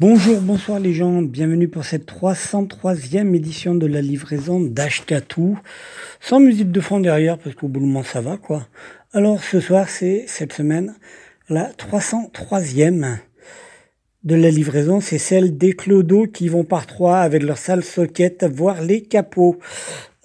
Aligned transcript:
Bonjour, 0.00 0.40
bonsoir 0.40 0.78
les 0.78 0.92
gens, 0.94 1.22
bienvenue 1.22 1.66
pour 1.66 1.84
cette 1.84 2.08
303e 2.08 3.34
édition 3.34 3.74
de 3.74 3.88
la 3.88 4.00
livraison 4.00 4.60
d'Ashkatou. 4.60 5.58
Sans 6.20 6.38
musique 6.38 6.70
de 6.70 6.80
fond 6.80 7.00
derrière, 7.00 7.36
parce 7.36 7.56
qu'au 7.56 7.66
bout 7.66 7.80
du 7.80 7.86
moment 7.86 8.04
ça 8.04 8.20
va 8.20 8.36
quoi. 8.36 8.68
Alors 9.12 9.42
ce 9.42 9.58
soir 9.58 9.88
c'est 9.88 10.22
cette 10.28 10.52
semaine 10.52 10.94
la 11.48 11.72
303e 11.72 13.16
de 14.22 14.34
la 14.36 14.50
livraison, 14.50 15.00
c'est 15.00 15.18
celle 15.18 15.58
des 15.58 15.72
clodos 15.72 16.28
qui 16.28 16.48
vont 16.48 16.62
par 16.62 16.86
trois 16.86 17.18
avec 17.18 17.42
leur 17.42 17.58
salle 17.58 17.82
socket, 17.82 18.44
voire 18.44 18.82
les 18.82 19.02
capots. 19.02 19.58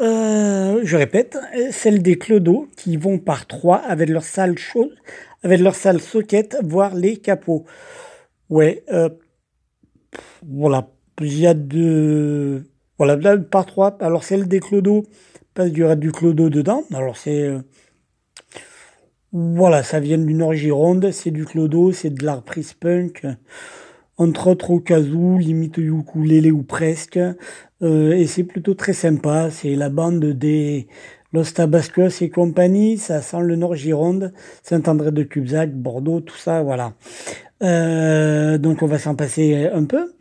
Euh, 0.01 0.81
je 0.83 0.97
répète, 0.97 1.35
celle 1.71 2.03
des 2.03 2.19
clodos 2.19 2.67
qui 2.77 2.95
vont 2.95 3.17
par 3.17 3.47
trois 3.47 3.77
avec 3.77 4.09
leur 4.09 4.23
salle 4.23 4.55
chaude, 4.55 4.93
avec 5.41 5.61
leur 5.61 5.73
salle 5.73 5.99
socket, 5.99 6.57
voire 6.61 6.93
les 6.93 7.17
capots. 7.17 7.65
Ouais, 8.49 8.83
euh, 8.91 9.09
voilà, 10.47 10.89
il 11.21 11.39
y 11.39 11.47
a 11.47 11.53
deux, 11.53 12.65
voilà, 12.97 13.15
là, 13.15 13.37
par 13.37 13.65
trois. 13.65 13.97
Alors 14.01 14.23
celle 14.23 14.47
des 14.47 14.59
clodos, 14.59 15.03
parce 15.53 15.69
qu'il 15.69 15.79
y 15.79 15.83
aura 15.83 15.95
du 15.95 16.11
clodo 16.11 16.49
dedans. 16.49 16.83
Alors 16.93 17.17
c'est, 17.17 17.43
euh, 17.43 17.59
voilà, 19.31 19.83
ça 19.83 19.99
vient 19.99 20.17
du 20.17 20.33
Nord 20.33 20.53
Gironde, 20.53 21.11
c'est 21.11 21.31
du 21.31 21.45
clodo, 21.45 21.91
c'est 21.91 22.11
de 22.11 22.25
l'art 22.25 22.43
prise 22.43 22.73
punk, 22.73 23.25
entre 24.17 24.47
autres 24.47 24.71
au 24.71 24.79
kazoo, 24.79 25.37
limite 25.37 25.77
ukulélé 25.77 26.51
ou 26.51 26.63
presque, 26.63 27.17
euh, 27.17 28.11
et 28.11 28.27
c'est 28.27 28.43
plutôt 28.43 28.75
très 28.75 28.93
sympa. 28.93 29.49
C'est 29.49 29.75
la 29.75 29.89
bande 29.89 30.23
des 30.23 30.87
Los 31.31 31.51
Tabascos 31.55 32.21
et 32.21 32.29
compagnie, 32.29 32.99
ça 32.99 33.23
sent 33.23 33.41
le 33.41 33.55
Nord 33.55 33.73
Gironde, 33.73 34.33
Saint-André 34.61 35.11
de 35.11 35.23
Cubzac, 35.23 35.73
Bordeaux, 35.73 36.19
tout 36.21 36.37
ça, 36.37 36.61
voilà. 36.61 36.93
Euh, 37.63 38.57
donc 38.57 38.81
on 38.81 38.87
va 38.87 38.99
s'en 38.99 39.15
passer 39.15 39.69
un 39.73 39.85
peu. 39.85 40.13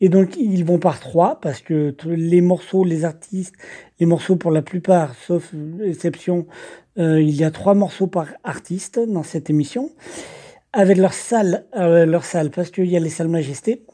Et 0.00 0.08
donc 0.08 0.36
ils 0.36 0.64
vont 0.64 0.78
par 0.78 1.00
trois 1.00 1.40
parce 1.40 1.60
que 1.60 1.94
les 2.06 2.40
morceaux, 2.40 2.84
les 2.84 3.04
artistes, 3.04 3.54
les 3.98 4.06
morceaux 4.06 4.36
pour 4.36 4.50
la 4.50 4.62
plupart, 4.62 5.14
sauf 5.16 5.52
exception, 5.82 6.46
euh, 6.98 7.20
il 7.20 7.34
y 7.34 7.44
a 7.44 7.50
trois 7.50 7.74
morceaux 7.74 8.08
par 8.08 8.28
artiste 8.42 8.98
dans 8.98 9.22
cette 9.22 9.50
émission, 9.50 9.90
avec 10.72 10.96
leur 10.96 11.12
salle, 11.12 11.66
euh, 11.76 12.06
leur 12.06 12.24
salle, 12.24 12.50
parce 12.50 12.70
qu'il 12.70 12.86
y 12.86 12.96
a 12.96 13.00
les 13.00 13.10
salles 13.10 13.28
Majesté. 13.28 13.84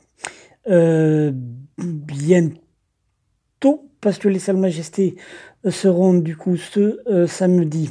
Euh, 0.68 1.32
bientôt, 1.78 2.58
parce 4.00 4.18
que 4.18 4.28
les 4.28 4.38
salles 4.38 4.56
Majesté 4.56 5.16
seront 5.68 6.14
du 6.14 6.36
coup 6.36 6.56
ce 6.56 7.26
samedi 7.26 7.90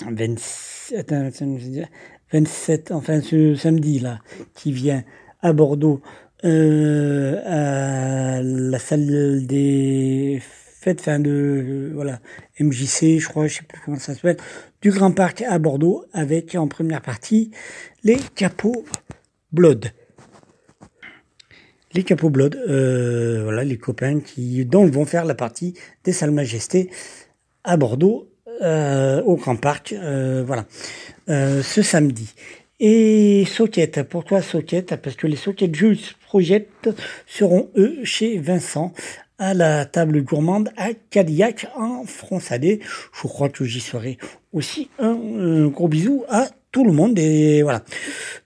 27, 0.00 1.12
attends, 1.12 1.56
27, 2.34 2.90
enfin 2.90 3.20
ce 3.20 3.54
samedi 3.54 4.00
là, 4.00 4.18
qui 4.54 4.72
vient 4.72 5.04
à 5.40 5.52
Bordeaux, 5.52 6.00
euh, 6.44 7.40
à 7.46 8.42
la 8.42 8.78
salle 8.80 9.46
des 9.46 10.42
fêtes, 10.42 10.98
enfin 10.98 11.20
de 11.20 11.92
voilà 11.94 12.20
MJC, 12.58 13.20
je 13.20 13.28
crois, 13.28 13.46
je 13.46 13.58
sais 13.58 13.62
plus 13.62 13.80
comment 13.84 14.00
ça 14.00 14.14
s'appelle, 14.14 14.38
du 14.82 14.90
Grand 14.90 15.12
Parc 15.12 15.42
à 15.42 15.60
Bordeaux, 15.60 16.04
avec 16.12 16.56
en 16.56 16.66
première 16.66 17.02
partie 17.02 17.52
les 18.02 18.16
Capots 18.34 18.84
Blood. 19.52 19.92
Les 21.92 22.02
Capots 22.02 22.30
Blood, 22.30 22.56
euh, 22.68 23.44
voilà 23.44 23.62
les 23.62 23.78
copains 23.78 24.18
qui 24.18 24.64
donc 24.64 24.90
vont 24.90 25.04
faire 25.04 25.24
la 25.24 25.36
partie 25.36 25.74
des 26.02 26.12
salles 26.12 26.32
Majesté 26.32 26.90
à 27.62 27.76
Bordeaux 27.76 28.33
euh, 28.62 29.22
au 29.22 29.36
Grand 29.36 29.56
Parc, 29.56 29.92
euh, 29.92 30.42
voilà, 30.46 30.64
euh, 31.28 31.62
ce 31.62 31.82
samedi. 31.82 32.34
Et 32.80 33.44
Socket, 33.46 34.02
pourquoi 34.02 34.42
Socket 34.42 34.96
Parce 34.96 35.16
que 35.16 35.26
les 35.26 35.36
Socket 35.36 35.74
Juice 35.74 36.14
Project 36.26 36.90
seront 37.26 37.70
eux 37.76 37.98
chez 38.04 38.38
Vincent 38.38 38.92
à 39.38 39.54
la 39.54 39.84
table 39.84 40.22
gourmande 40.22 40.70
à 40.76 40.88
Cadillac 41.10 41.66
en 41.76 42.04
Fronsadé. 42.04 42.80
Je 43.12 43.28
crois 43.28 43.48
que 43.48 43.64
j'y 43.64 43.80
serai 43.80 44.18
aussi. 44.52 44.90
Un, 44.98 45.16
un, 45.38 45.66
gros 45.68 45.88
bisou 45.88 46.24
à 46.28 46.48
tout 46.74 46.84
le 46.84 46.92
monde 46.92 47.16
et 47.20 47.62
voilà. 47.62 47.82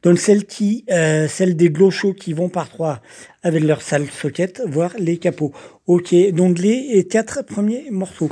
Donc 0.02 0.18
celle 0.18 0.44
qui, 0.44 0.84
euh, 0.90 1.26
celle 1.28 1.56
des 1.56 1.70
glochos 1.70 2.12
qui 2.12 2.34
vont 2.34 2.50
par 2.50 2.68
trois 2.68 3.00
avec 3.42 3.64
leur 3.64 3.80
salle 3.80 4.06
socket, 4.10 4.60
voire 4.66 4.92
les 4.98 5.16
capots. 5.16 5.52
Ok, 5.86 6.14
donc 6.32 6.58
les 6.58 7.06
quatre 7.08 7.42
premiers 7.42 7.90
morceaux. 7.90 8.28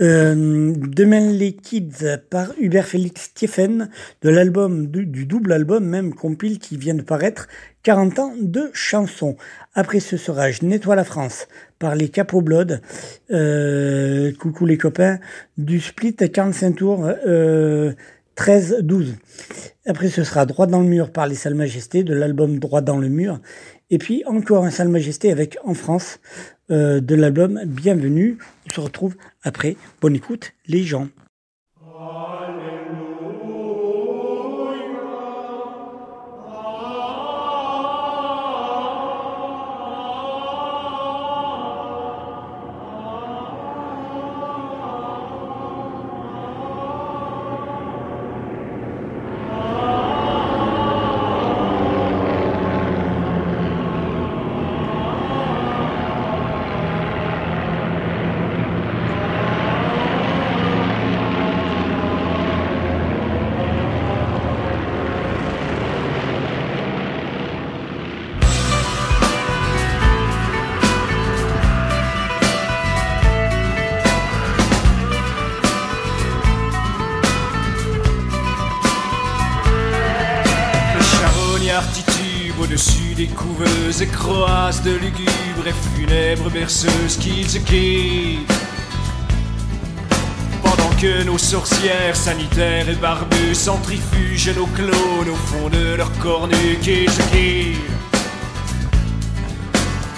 Euh, 0.00 0.72
Demain 0.76 1.32
les 1.32 1.52
Kids 1.52 2.06
par 2.30 2.52
Hubert 2.60 2.86
Félix 2.86 3.22
Stephen 3.22 3.90
de 4.22 4.30
l'album 4.30 4.86
du, 4.86 5.04
du, 5.04 5.26
double 5.26 5.52
album 5.52 5.84
même 5.84 6.14
compile 6.14 6.60
qui 6.60 6.76
vient 6.76 6.94
de 6.94 7.02
paraître 7.02 7.48
40 7.82 8.18
ans 8.20 8.34
de 8.40 8.70
chansons. 8.72 9.36
Après 9.74 9.98
ce 9.98 10.16
sera 10.16 10.52
Je 10.52 10.64
nettoie 10.64 10.94
la 10.94 11.04
France 11.04 11.48
par 11.80 11.96
les 11.96 12.08
Capo 12.08 12.40
Blood. 12.40 12.80
Euh, 13.32 14.30
coucou 14.38 14.64
les 14.64 14.78
copains 14.78 15.18
du 15.58 15.80
split 15.80 16.14
45 16.14 16.76
tours. 16.76 17.10
Euh, 17.26 17.92
13-12. 18.40 19.16
Après, 19.84 20.08
ce 20.08 20.24
sera 20.24 20.46
Droit 20.46 20.66
dans 20.66 20.80
le 20.80 20.86
mur 20.86 21.12
par 21.12 21.26
les 21.26 21.34
Salles 21.34 21.54
Majestés 21.54 22.04
de 22.04 22.14
l'album 22.14 22.58
Droit 22.58 22.80
dans 22.80 22.96
le 22.96 23.10
mur. 23.10 23.38
Et 23.90 23.98
puis 23.98 24.24
encore 24.24 24.64
un 24.64 24.70
Salle 24.70 24.88
Majesté 24.88 25.30
avec 25.30 25.58
En 25.62 25.74
France 25.74 26.20
euh, 26.70 27.00
de 27.00 27.14
l'album 27.14 27.60
Bienvenue. 27.66 28.38
On 28.66 28.74
se 28.74 28.80
retrouve 28.80 29.14
après. 29.42 29.76
Bonne 30.00 30.16
écoute, 30.16 30.52
les 30.66 30.84
gens. 30.84 31.08
Qu'ils 87.30 87.62
quittent. 87.64 88.52
Pendant 90.62 90.90
que 91.00 91.22
nos 91.24 91.38
sorcières 91.38 92.16
sanitaires 92.16 92.88
et 92.88 92.94
barbues 92.94 93.54
centrifugent 93.54 94.54
nos 94.56 94.66
clones 94.66 95.30
au 95.30 95.36
fond 95.36 95.68
de 95.68 95.94
leur 95.96 96.10
cornu 96.18 96.78
qui 96.82 97.06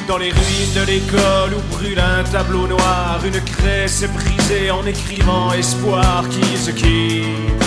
Dans 0.08 0.18
les 0.18 0.30
ruines 0.30 0.74
de 0.74 0.84
l'école 0.86 1.54
où 1.56 1.74
brûle 1.74 2.00
un 2.00 2.24
tableau 2.24 2.66
noir, 2.66 3.20
une 3.24 3.40
craie 3.40 3.86
brisée 4.12 4.70
en 4.70 4.84
écrivant 4.86 5.52
espoir 5.52 6.24
qui 6.28 6.72
quitte. 6.72 7.62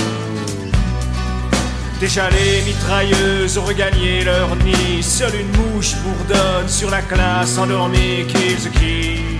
Déjà 1.99 2.29
les 2.29 2.61
mitrailleuses 2.63 3.57
ont 3.57 3.63
regagné 3.63 4.25
leur 4.25 4.53
nid, 4.57 5.01
seule 5.01 5.33
une 5.35 5.47
mouche 5.47 5.95
bourdonne 6.03 6.67
sur 6.67 6.89
la 6.89 7.01
classe 7.01 7.57
endormie. 7.57 8.25
Kids 8.27 9.34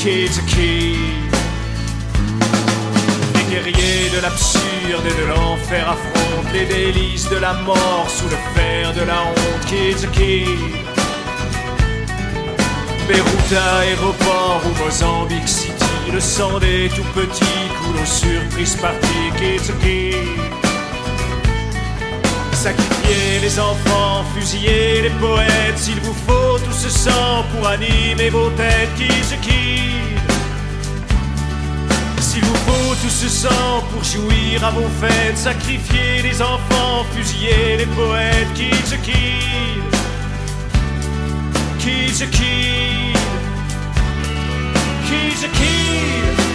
kill. 0.00 0.30
Les 3.34 3.44
guerriers 3.50 4.08
de 4.14 4.20
l'absurde 4.22 5.04
et 5.04 5.20
de 5.20 5.26
l'enfer 5.26 5.88
affrontent 5.88 6.50
les 6.52 6.64
délices 6.64 7.28
de 7.28 7.36
la 7.36 7.52
mort 7.52 8.06
sous 8.08 8.28
le 8.28 8.36
fer 8.54 8.94
de 8.94 9.02
la 9.02 9.22
honte. 9.22 10.10
Kill. 10.12 10.46
Beyrouth 13.08 13.52
aéroport 13.52 14.62
ou 14.64 14.84
Mozambique 14.84 15.48
City, 15.48 16.12
le 16.12 16.20
sang 16.20 16.58
des 16.58 16.88
tout 16.88 17.04
petits 17.14 17.68
coule 17.82 18.00
aux 18.00 18.06
surprises 18.06 18.76
parties. 18.76 19.30
Kids 19.38 19.72
kill. 19.82 20.49
Sacrifier 22.60 23.40
les 23.40 23.58
enfants, 23.58 24.22
fusiller 24.36 25.00
les 25.00 25.10
poètes, 25.18 25.78
s'il 25.78 25.98
vous 26.00 26.12
faut 26.12 26.58
tout 26.58 26.72
ce 26.72 26.90
sang 26.90 27.42
pour 27.54 27.66
animer 27.66 28.28
vos 28.28 28.50
têtes 28.50 28.94
qui 28.98 29.08
se 29.24 29.34
quittent. 29.36 30.20
S'il 32.20 32.44
vous 32.44 32.54
faut 32.66 32.94
tout 32.96 33.08
ce 33.08 33.30
sang 33.30 33.82
pour 33.90 34.04
jouir 34.04 34.62
à 34.62 34.72
vos 34.72 34.90
fêtes, 35.00 35.38
sacrifier 35.38 36.20
les 36.22 36.42
enfants, 36.42 37.06
fusiller 37.16 37.78
les 37.78 37.86
poètes 37.86 38.52
qui 38.54 38.70
se 38.86 38.96
quittent. 38.96 39.96
Qui 41.78 42.14
se 42.14 42.24
quittent. 42.24 43.16
Qui 45.08 45.36
se. 45.38 46.49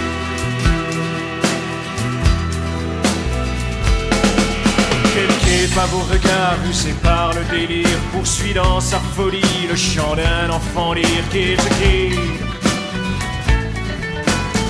Pas 5.75 5.85
vos 5.87 5.99
regards 5.99 6.57
poussés 6.65 6.95
par 7.03 7.33
le 7.33 7.43
délire 7.45 7.99
poursuit 8.13 8.53
dans 8.53 8.79
sa 8.79 8.99
folie 8.99 9.67
le 9.69 9.75
chant 9.75 10.15
d'un 10.15 10.49
enfant 10.49 10.93
lire 10.93 11.29
qui 11.31 11.55
se 11.57 11.69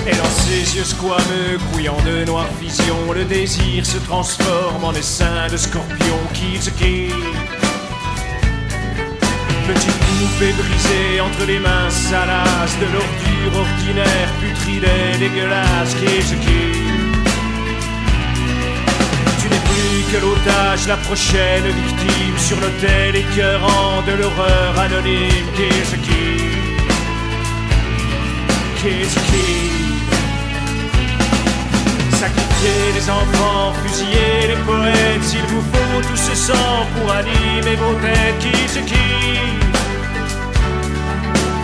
Et 0.08 0.16
dans 0.16 0.30
ses 0.30 0.76
yeux 0.76 0.84
squameux, 0.84 1.58
couillant 1.72 2.00
de 2.04 2.24
noire 2.24 2.48
vision, 2.60 3.12
le 3.14 3.24
désir 3.24 3.84
se 3.86 3.98
transforme 3.98 4.84
en 4.84 4.92
essaim 4.92 5.48
de 5.50 5.56
scorpion 5.56 6.18
qui 6.34 6.60
se 6.60 6.70
Petite 9.66 9.98
poupée 10.18 10.52
brisée 10.52 11.20
entre 11.20 11.46
les 11.46 11.58
mains 11.58 11.90
salaces 11.90 12.78
de 12.78 12.86
l'ordure 12.86 13.60
ordinaire, 13.60 14.30
putride 14.40 14.84
et 14.84 15.18
dégueulasse 15.18 15.94
qui 15.94 16.22
se 16.22 16.34
l'otage, 20.20 20.86
la 20.86 20.96
prochaine 20.96 21.64
victime 21.64 22.38
sur 22.38 22.58
l'autel 22.60 23.16
écœurant 23.16 24.02
de 24.06 24.12
l'horreur 24.12 24.78
anonyme. 24.78 25.46
Qu'est-ce 25.56 25.96
qui 25.96 26.26
Qu'est-ce 28.82 29.18
qui 29.28 29.76
Sacrifier 32.16 32.92
les 32.94 33.10
enfants, 33.10 33.72
fusiller 33.84 34.48
les 34.48 34.60
poètes, 34.64 35.22
s'il 35.22 35.42
vous 35.52 35.60
faut 35.60 36.00
tout 36.08 36.16
ce 36.16 36.34
sang 36.34 36.86
pour 36.94 37.12
animer 37.12 37.76
vos 37.76 37.94
têtes. 37.94 38.38
Qui 38.38 38.68
ce 38.68 38.78
qui 38.78 39.08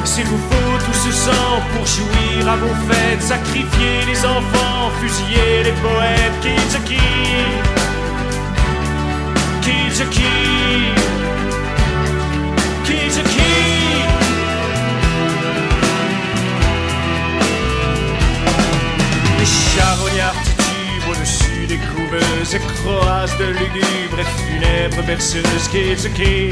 S'il 0.05 0.27
vous 0.27 0.43
faut 0.51 0.79
tout 0.85 0.99
ce 1.05 1.13
sang 1.13 1.55
pour 1.75 1.87
jouir 1.87 2.51
à 2.51 2.57
vos 2.57 2.75
fêtes, 2.89 3.23
sacrifier 3.23 4.05
les 4.07 4.25
enfants, 4.25 4.91
fusiller 5.01 5.63
les 5.65 5.73
poètes. 5.73 6.41
Qui 6.43 6.55
ce 6.71 6.79
qui 6.89 7.82
et 22.55 22.59
croisent 22.83 23.37
de 23.39 23.47
lugubres 23.47 24.21
et. 25.07 25.69
Kids 25.69 26.07
are 26.07 26.15
key. 26.15 26.51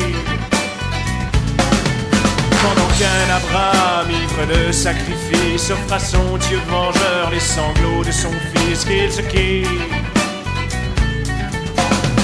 Pendant 2.63 2.89
qu'un 2.99 3.35
Abraham, 3.35 4.11
ivre 4.11 4.47
de 4.47 4.73
sacrifice, 4.73 5.71
offre 5.71 5.93
à 5.93 5.99
son 5.99 6.39
Dieu 6.49 6.59
vengeur 6.69 7.31
les 7.31 7.41
sanglots 7.41 8.05
de 8.05 8.13
son 8.13 8.31
fils. 8.55 8.85
Key 8.85 9.65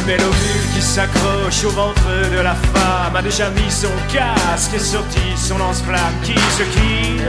mais 0.06 0.16
l'ovule 0.18 0.66
qui 0.74 0.80
s'accroche 0.80 1.64
au 1.64 1.70
ventre 1.70 2.08
de 2.30 2.40
la 2.40 2.54
femme 2.54 3.16
a 3.16 3.22
déjà 3.22 3.50
mis 3.50 3.70
son 3.70 3.90
casque 4.12 4.74
et 4.74 4.78
sorti 4.78 5.20
son 5.36 5.58
lance-flamme 5.58 6.20
qui 6.22 6.34
se 6.34 6.62
quitte. 6.62 7.22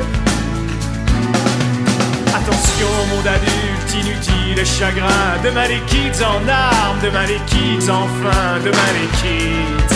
Attention, 2.36 2.92
monde 3.10 3.28
adulte, 3.28 3.94
inutile 3.94 4.66
chagrin, 4.66 5.38
demain 5.44 5.68
les 5.68 5.82
kids 5.88 6.22
en 6.24 6.48
armes, 6.48 7.00
demain 7.04 7.26
les 7.26 7.42
kids 7.48 7.90
enfin, 7.90 8.60
demain 8.64 8.92
les 8.98 9.10
kids, 9.18 9.96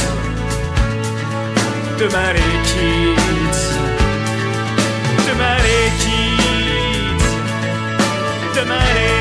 demain 2.00 2.34
les 2.34 2.58
kids, 2.70 3.62
demain 5.28 5.58
les 5.68 5.92
kids, 6.02 7.26
demain 8.56 8.86
les 8.96 9.16
kids. 9.16 9.21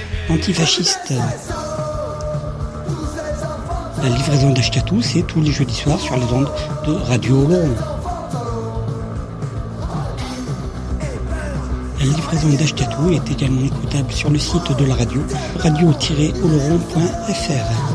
antifasciste. 0.29 1.13
La 4.03 4.09
livraison 4.09 4.51
d'Achetatou, 4.51 5.01
c'est 5.01 5.23
tous 5.23 5.41
les 5.41 5.51
jeudis 5.51 5.73
soirs 5.75 5.99
sur 5.99 6.15
les 6.17 6.25
ondes 6.25 6.51
de 6.85 6.93
Radio 6.93 7.45
Oloron. 7.45 7.75
La 11.99 12.05
livraison 12.05 12.49
d'Achetatou 12.49 13.09
est 13.11 13.31
également 13.31 13.65
écoutable 13.65 14.11
sur 14.11 14.29
le 14.29 14.37
site 14.39 14.77
de 14.77 14.85
la 14.85 14.95
radio, 14.95 15.21
radio-oloron.fr. 15.59 17.90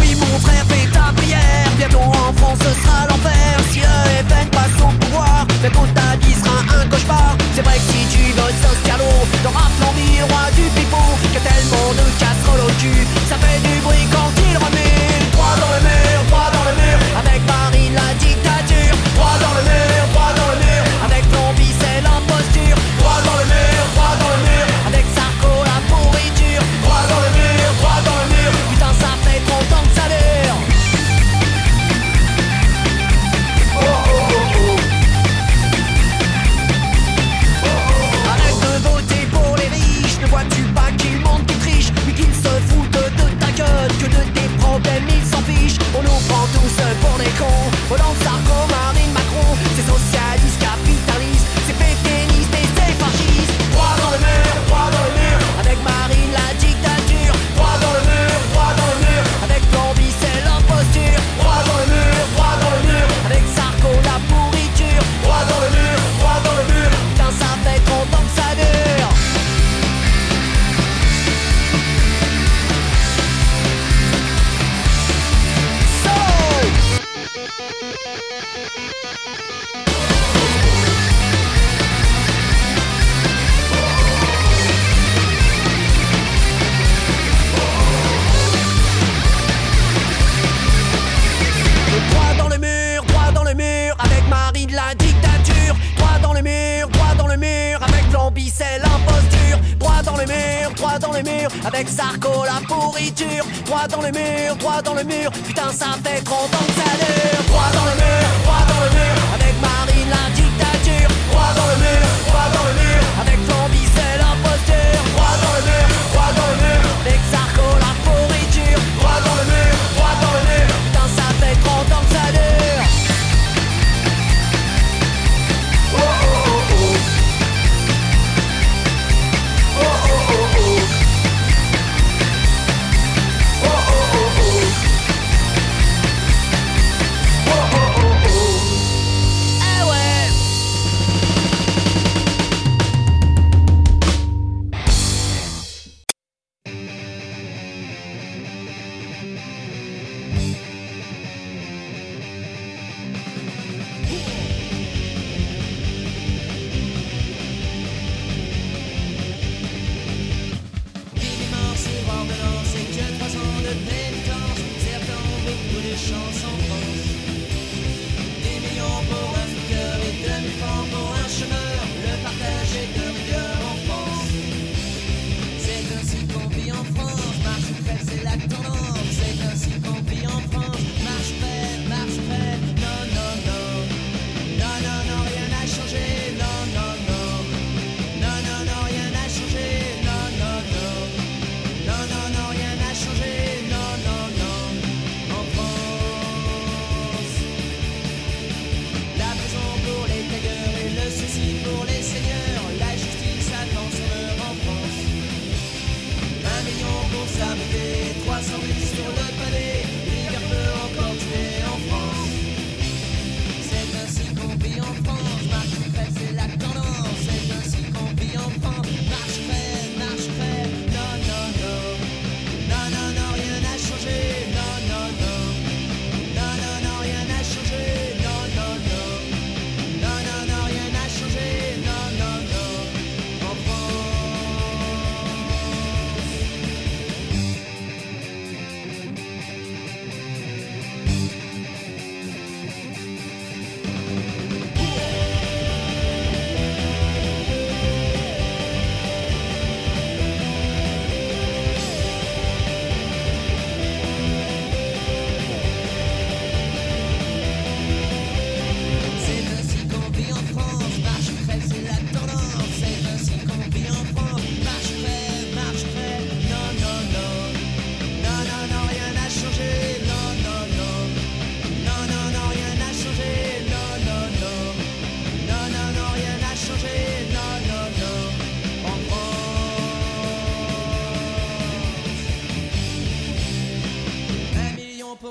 oui 0.00 0.14
mon 0.14 0.38
frère 0.38 0.64
fais 0.68 0.86
ta 0.90 1.12
prière. 1.14 1.68
Bientôt 1.76 1.98
en 1.98 2.32
France 2.32 2.58
ce 2.60 2.72
sera 2.82 3.06
l'enfer. 3.08 3.30
Si 3.70 3.80
le 3.80 3.84
FN 4.26 4.48
passe 4.48 4.80
au 4.80 4.88
pouvoir 5.04 5.46
Le 5.62 5.68
quota 5.68 6.16
vie 6.22 6.32
sera 6.32 6.80
un 6.80 6.88
cauchemar. 6.88 7.36
C'est 7.54 7.62
vrai 7.62 7.74
que 7.74 7.80
si 7.92 8.06
tu 8.16 8.32
votes 8.32 8.54
socialo 8.62 9.04
T'auras 9.42 9.68
flambé 9.76 10.22
roi 10.22 10.50
du 10.56 10.62
pipeau 10.70 11.08
Que 11.34 11.40
tellement 11.46 11.92
de 11.92 12.04
casseroles 12.18 12.64
au 12.66 12.72
cul 12.80 13.19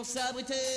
pour 0.09 0.21
s'abriter. 0.21 0.68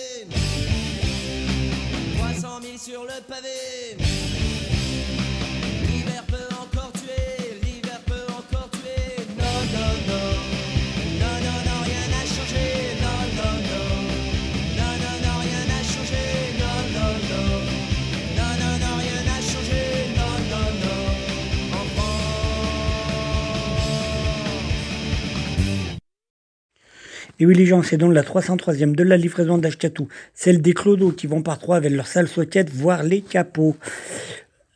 Et 27.43 27.45
oui 27.45 27.57
les 27.57 27.67
gens, 27.67 27.83
c'est 27.83 27.97
donc 27.97 28.15
la 28.15 28.23
303e 28.23 28.95
de 28.95 29.03
la 29.03 29.17
livraison 29.17 29.59
d'Achetatou, 29.59 30.07
celle 30.33 30.63
des 30.63 30.75
clodos 30.75 31.11
qui 31.11 31.27
vont 31.27 31.43
par 31.43 31.59
trois 31.59 31.75
avec 31.75 31.91
leurs 31.91 32.07
sales 32.07 32.29
soquettes, 32.29 32.71
voire 32.71 33.03
les 33.03 33.21
capots. 33.21 33.75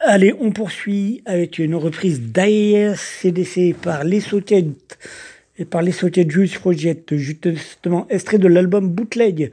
Allez, 0.00 0.35
on 0.40 0.50
poursuit 0.50 1.22
avec 1.26 1.61
une 1.61 1.76
reprise 1.76 2.20
d'AES-CDC 2.20 3.76
par 3.81 4.02
les 4.02 4.18
soquettes 4.18 4.98
et 5.59 5.64
par 5.64 5.81
les 5.81 5.92
soquettes 5.92 6.29
Juice 6.29 6.59
Project, 6.59 7.14
justement 7.14 8.09
extrait 8.11 8.38
de 8.38 8.48
l'album 8.48 8.90
Bootleg 8.90 9.52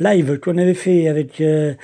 live 0.00 0.38
qu'on 0.38 0.56
avait 0.56 0.72
fait 0.72 1.06
avec 1.08 1.42
euh, 1.42 1.74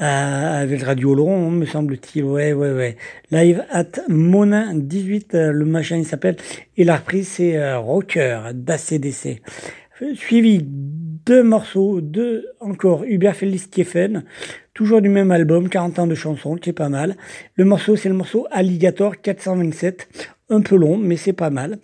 Radio 0.00 1.14
Laurent, 1.14 1.50
me 1.50 1.66
semble-t-il. 1.66 2.24
Ouais, 2.24 2.52
ouais, 2.52 2.72
ouais. 2.72 2.96
Live 3.30 3.62
at 3.70 3.92
Monin 4.08 4.74
18, 4.74 5.34
euh, 5.36 5.52
le 5.52 5.64
machin 5.64 5.98
il 5.98 6.04
s'appelle. 6.04 6.34
Et 6.76 6.82
la 6.82 6.96
reprise 6.96 7.28
c'est 7.28 7.56
euh, 7.56 7.78
Rocker 7.78 8.40
d'ACDC. 8.54 9.40
Suivi 10.14 10.60
deux 10.62 11.42
morceaux, 11.42 12.02
deux 12.02 12.46
encore 12.60 13.04
Hubert 13.04 13.34
Félix 13.34 13.66
Kiefen, 13.66 14.24
toujours 14.74 15.00
du 15.00 15.08
même 15.08 15.30
album, 15.30 15.70
40 15.70 15.98
ans 16.00 16.06
de 16.06 16.14
chansons, 16.14 16.56
qui 16.56 16.68
est 16.68 16.74
pas 16.74 16.90
mal. 16.90 17.16
Le 17.54 17.64
morceau 17.64 17.96
c'est 17.96 18.10
le 18.10 18.14
morceau 18.14 18.46
Alligator 18.50 19.18
427, 19.22 20.08
un 20.50 20.60
peu 20.60 20.76
long 20.76 20.98
mais 20.98 21.16
c'est 21.16 21.32
pas 21.32 21.48
mal. 21.48 21.78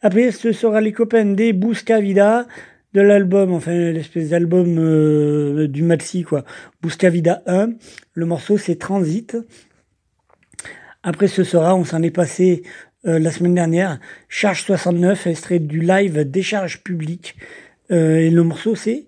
Après 0.00 0.30
ce 0.30 0.52
sera 0.52 0.80
les 0.80 0.92
copains 0.92 1.26
des 1.26 1.52
Buscavida 1.52 2.46
de 2.94 3.02
l'album, 3.02 3.52
enfin 3.52 3.92
l'espèce 3.92 4.30
d'album 4.30 4.78
euh, 4.78 5.68
du 5.68 5.82
Maxi 5.82 6.22
quoi, 6.22 6.44
Buscavida 6.80 7.42
1. 7.46 7.72
Le 8.14 8.24
morceau 8.24 8.56
c'est 8.56 8.76
Transit. 8.76 9.36
Après 11.02 11.28
ce 11.28 11.44
sera, 11.44 11.76
on 11.76 11.84
s'en 11.84 12.02
est 12.02 12.10
passé 12.10 12.62
euh, 13.06 13.18
la 13.18 13.30
semaine 13.30 13.54
dernière, 13.54 13.98
Charge 14.28 14.62
69, 14.62 15.26
extrait 15.26 15.58
du 15.58 15.80
live 15.80 16.28
Décharge 16.30 16.82
publique. 16.82 17.36
Euh, 17.90 18.16
et 18.16 18.30
le 18.30 18.42
morceau 18.42 18.74
c'est 18.74 19.06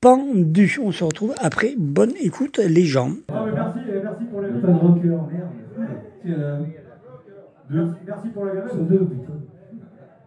Pendu. 0.00 0.78
On 0.82 0.92
se 0.92 1.02
retrouve 1.02 1.34
après. 1.38 1.74
Bonne 1.78 2.12
écoute 2.20 2.58
les 2.58 2.84
gens. 2.84 3.12
Ah, 3.28 3.46
merci, 3.54 3.78
et 3.88 4.02
merci 4.02 4.24
pour 4.24 4.40
le. 4.40 4.48
Rocker, 4.60 5.08
merde. 5.08 5.48
Tiens, 6.22 6.34
euh. 6.38 6.64
Merci 7.70 8.28
pour 8.28 8.44
la 8.44 8.52
deux, 8.52 9.06
putain. 9.06 9.32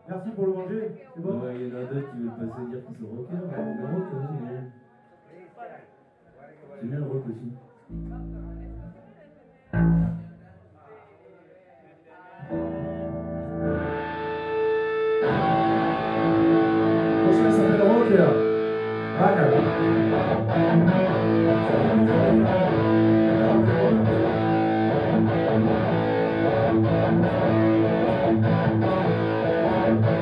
Merci 0.10 0.30
pour 0.32 0.46
le 0.48 0.54
manger. 0.54 0.92
C'est 1.14 1.22
bon 1.22 1.40
Ouais, 1.42 1.54
il 1.60 1.68
y 1.68 1.72
en 1.72 1.76
a 1.76 1.84
d'autres 1.84 2.12
qui 2.12 2.18
veulent 2.18 2.32
passer 2.50 2.70
dire 2.72 2.80
qu'ils 2.88 2.98
sont 2.98 3.08
rockers, 3.16 3.44
mais 3.52 3.58
le 3.76 3.86
rock, 3.86 4.06
vas-y, 4.14 4.38
mais- 4.44 4.72
J'aime 6.80 6.90
bien 6.90 7.00
le 7.00 7.06
rock 7.06 7.24
aussi. 7.28 7.50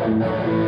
Vous 0.06 0.65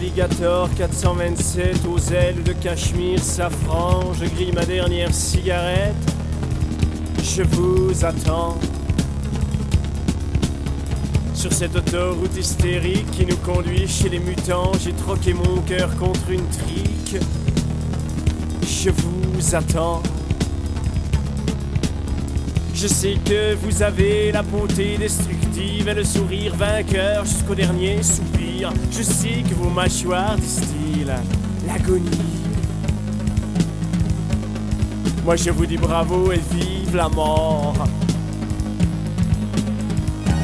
Alligator 0.00 0.70
427 0.76 1.84
aux 1.86 1.98
ailes 2.12 2.44
de 2.44 2.52
cachemire 2.52 3.18
safran, 3.18 4.12
je 4.14 4.26
grille 4.26 4.52
ma 4.52 4.64
dernière 4.64 5.12
cigarette. 5.12 5.92
Je 7.20 7.42
vous 7.42 8.04
attends. 8.04 8.56
Sur 11.34 11.52
cette 11.52 11.74
autoroute 11.74 12.36
hystérique 12.36 13.10
qui 13.10 13.26
nous 13.26 13.38
conduit 13.38 13.88
chez 13.88 14.08
les 14.08 14.20
mutants, 14.20 14.70
j'ai 14.80 14.92
troqué 14.92 15.34
mon 15.34 15.62
cœur 15.62 15.90
contre 15.96 16.30
une 16.30 16.46
trique. 16.46 17.16
Je 18.62 18.90
vous 18.90 19.56
attends. 19.56 20.00
Je 22.72 22.86
sais 22.86 23.16
que 23.24 23.56
vous 23.56 23.82
avez 23.82 24.30
la 24.30 24.42
beauté 24.42 24.96
destructive 24.96 25.88
et 25.88 25.94
le 25.94 26.04
sourire 26.04 26.54
vainqueur 26.54 27.24
jusqu'au 27.24 27.56
dernier 27.56 28.00
soupir. 28.04 28.27
Je 28.90 29.02
sais 29.02 29.44
que 29.48 29.54
vos 29.54 29.70
mâchoires 29.70 30.36
distillent 30.36 31.06
l'agonie. 31.66 32.10
Moi 35.24 35.36
je 35.36 35.50
vous 35.50 35.64
dis 35.64 35.76
bravo 35.76 36.32
et 36.32 36.40
vive 36.50 36.96
la 36.96 37.08
mort. 37.08 37.76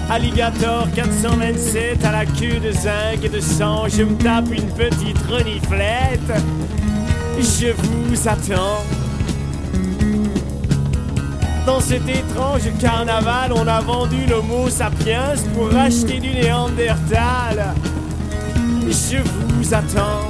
Alligator 0.09 0.87
427 0.95 2.05
à 2.05 2.13
la 2.13 2.27
queue 2.27 2.61
de 2.61 2.71
zinc 2.71 3.25
et 3.25 3.29
de 3.29 3.41
sang, 3.41 3.89
je 3.89 4.05
me 4.05 4.15
tape 4.17 4.53
une 4.53 4.71
petite 4.71 5.19
reniflette. 5.29 6.43
Je 7.39 7.73
vous 7.73 8.29
attends. 8.29 8.85
Dans 11.67 11.81
cet 11.81 12.09
étrange 12.09 12.71
carnaval, 12.79 13.53
on 13.55 13.67
a 13.67 13.81
vendu 13.81 14.27
l'homo 14.29 14.69
sapiens 14.69 15.35
pour 15.55 15.75
acheter 15.75 16.21
du 16.21 16.29
néandertal. 16.29 17.75
Je 18.89 19.19
vous 19.19 19.75
attends. 19.75 20.29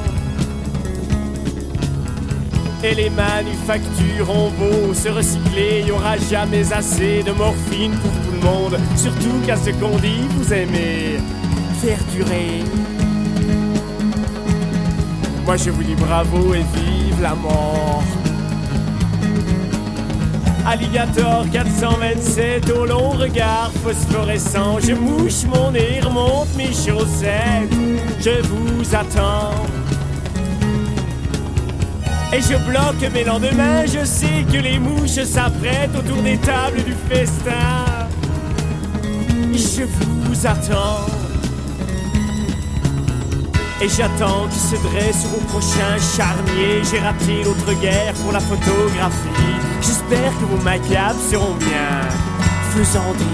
Et 2.83 2.95
les 2.95 3.11
manufactures 3.11 4.29
ont 4.31 4.51
beau 4.51 4.93
se 4.93 5.09
recycler, 5.09 5.81
il 5.81 5.89
y 5.89 5.91
aura 5.91 6.19
jamais 6.19 6.71
assez 6.73 7.23
de 7.23 7.33
morphine 7.33 7.93
pour 7.93 8.11
tout 8.11 8.33
le 8.33 8.41
monde. 8.41 8.79
Surtout 8.97 9.41
qu'à 9.47 9.57
ce 9.57 9.71
qu'on 9.71 9.97
dit, 9.99 10.29
vous 10.37 10.53
aimez 10.53 11.19
faire 11.81 11.99
durer. 12.15 12.63
Moi 15.47 15.57
je 15.57 15.71
vous 15.71 15.83
dis 15.83 15.95
bravo 15.95 16.55
et 16.55 16.65
vive 16.75 17.23
la 17.23 17.35
mort. 17.35 18.03
Alligator 20.67 21.45
427 21.53 22.71
au 22.71 22.87
long 22.87 23.11
regard 23.11 23.71
phosphorescent. 23.85 24.81
Je 24.81 24.95
mouche 24.95 25.45
mon 25.45 25.71
nez, 25.73 26.01
remonte 26.01 26.55
mes 26.57 26.73
chaussettes. 26.73 27.71
Je 28.19 28.41
vous 28.49 28.95
attends. 28.95 29.53
Et 32.33 32.41
je 32.41 32.57
bloque 32.67 33.13
mes 33.13 33.25
lendemains. 33.25 33.85
Je 33.87 34.05
sais 34.07 34.45
que 34.51 34.57
les 34.57 34.79
mouches 34.79 35.23
s'apprêtent 35.25 35.95
autour 35.97 36.23
des 36.23 36.39
tables 36.39 36.83
du 36.83 36.95
festin. 37.11 38.09
Je 39.53 39.85
vous 39.85 40.47
attends. 40.47 41.07
Et 43.83 43.89
j'attends 43.89 44.49
qu'il 44.49 44.79
se 44.79 44.83
dresse 44.83 45.27
au 45.37 45.41
prochain 45.45 45.99
charnier. 46.17 46.83
J'ai 46.91 47.01
raté 47.01 47.45
l'autre 47.45 47.79
guerre 47.83 48.15
pour 48.15 48.33
la 48.33 48.41
photographie. 48.41 49.64
J'espère 50.11 50.39
que 50.39 50.45
vos 50.45 50.63
macabres 50.63 51.21
seront 51.31 51.55
bien 51.55 52.01
faisandis. 52.73 53.25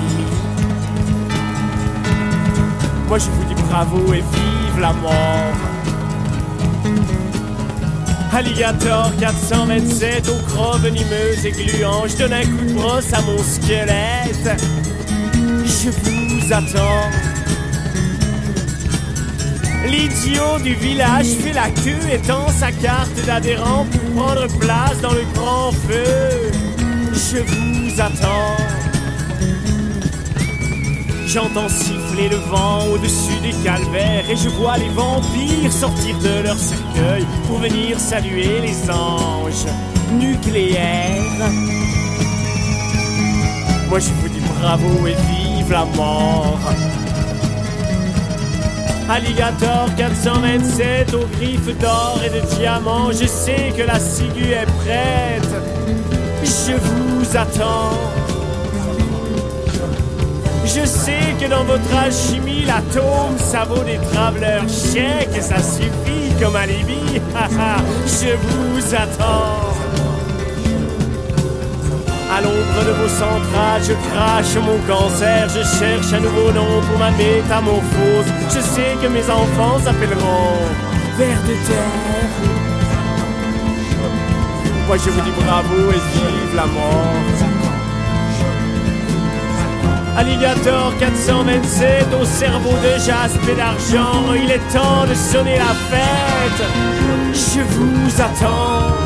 Moi 3.08 3.18
je 3.18 3.24
vous 3.24 3.44
dis 3.44 3.60
bravo 3.68 4.12
et 4.12 4.20
vive 4.20 4.80
la 4.80 4.92
mort. 4.92 5.12
Alligator 8.32 9.12
427 9.18 10.28
aux 10.28 10.46
crocs 10.46 10.80
venimeux 10.80 11.44
et 11.44 11.50
gluants. 11.50 12.04
Je 12.06 12.16
donne 12.16 12.32
un 12.34 12.42
coup 12.42 12.64
de 12.64 12.74
brosse 12.74 13.12
à 13.14 13.20
mon 13.22 13.38
squelette. 13.38 14.62
Je 15.64 15.90
vous 15.90 16.52
attends. 16.52 17.10
L'idiot 19.88 20.58
du 20.62 20.74
village 20.74 21.26
fait 21.26 21.52
la 21.52 21.68
queue 21.70 22.12
et 22.12 22.18
tend 22.18 22.46
sa 22.48 22.70
carte 22.70 23.26
d'adhérent 23.26 23.86
pour 23.90 24.22
prendre 24.22 24.46
place 24.58 25.00
dans 25.00 25.12
le 25.12 25.24
grand 25.34 25.72
feu. 25.72 26.49
Je 27.28 27.36
vous 27.36 28.00
attends. 28.00 28.56
J'entends 31.26 31.68
siffler 31.68 32.28
le 32.28 32.36
vent 32.36 32.86
au-dessus 32.92 33.38
des 33.40 33.52
calvaires 33.62 34.28
et 34.28 34.36
je 34.36 34.48
vois 34.48 34.78
les 34.78 34.88
vampires 34.88 35.70
sortir 35.70 36.18
de 36.18 36.42
leur 36.42 36.58
cercueil 36.58 37.24
pour 37.46 37.58
venir 37.58 38.00
saluer 38.00 38.60
les 38.62 38.90
anges 38.90 39.66
nucléaires. 40.14 41.50
Moi 43.88 43.98
je 44.00 44.10
vous 44.10 44.28
dis 44.28 44.42
bravo 44.58 45.06
et 45.06 45.14
vive 45.30 45.70
la 45.70 45.84
mort. 45.84 46.58
Alligator 49.08 49.94
427 49.96 51.14
aux 51.14 51.26
griffes 51.36 51.78
d'or 51.78 52.20
et 52.24 52.30
de 52.30 52.40
diamants. 52.56 53.12
Je 53.12 53.26
sais 53.26 53.72
que 53.76 53.82
la 53.82 54.00
ciguë 54.00 54.52
est 54.52 54.66
prête. 54.66 55.50
Je 56.42 56.72
vous 56.72 57.09
attends. 57.36 57.98
Je 60.64 60.84
sais 60.84 61.34
que 61.40 61.48
dans 61.48 61.64
votre 61.64 61.94
alchimie, 61.96 62.64
l'atome, 62.64 63.36
ça 63.38 63.64
vaut 63.64 63.82
des 63.82 63.98
travelers 64.12 64.68
chèques 64.68 65.36
et 65.36 65.40
ça 65.40 65.56
suffit 65.56 66.32
comme 66.40 66.56
alibi. 66.56 67.00
Je 68.06 68.36
vous 68.36 68.94
attends. 68.94 69.70
À 72.32 72.40
l'ombre 72.40 72.84
de 72.86 72.92
vos 72.92 73.08
centrales, 73.08 73.82
je 73.82 73.92
crache 73.92 74.54
mon 74.64 74.78
cancer, 74.86 75.48
je 75.48 75.62
cherche 75.64 76.12
un 76.12 76.20
nouveau 76.20 76.52
nom 76.52 76.80
pour 76.88 76.96
ma 76.96 77.10
métamorphose. 77.10 78.26
Je 78.48 78.60
sais 78.60 78.96
que 79.02 79.08
mes 79.08 79.24
enfants 79.28 79.80
s'appelleront 79.82 80.54
vers 81.18 81.42
de 81.42 81.54
terre. 81.66 82.59
Moi 84.90 84.98
je 84.98 85.08
vous 85.08 85.20
dis 85.20 85.30
bravo 85.30 85.92
et 85.92 86.00
vive 86.18 86.56
la 86.56 86.66
mort. 86.66 87.14
Alligator 90.16 90.98
427 90.98 92.08
au 92.20 92.24
cerveau 92.24 92.70
de 92.70 92.98
jaspe 92.98 93.56
d'argent, 93.56 94.34
il 94.34 94.50
est 94.50 94.58
temps 94.72 95.06
de 95.08 95.14
sonner 95.14 95.58
la 95.58 95.74
fête. 95.90 96.66
Je 97.32 97.60
vous 97.60 98.20
attends. 98.20 98.96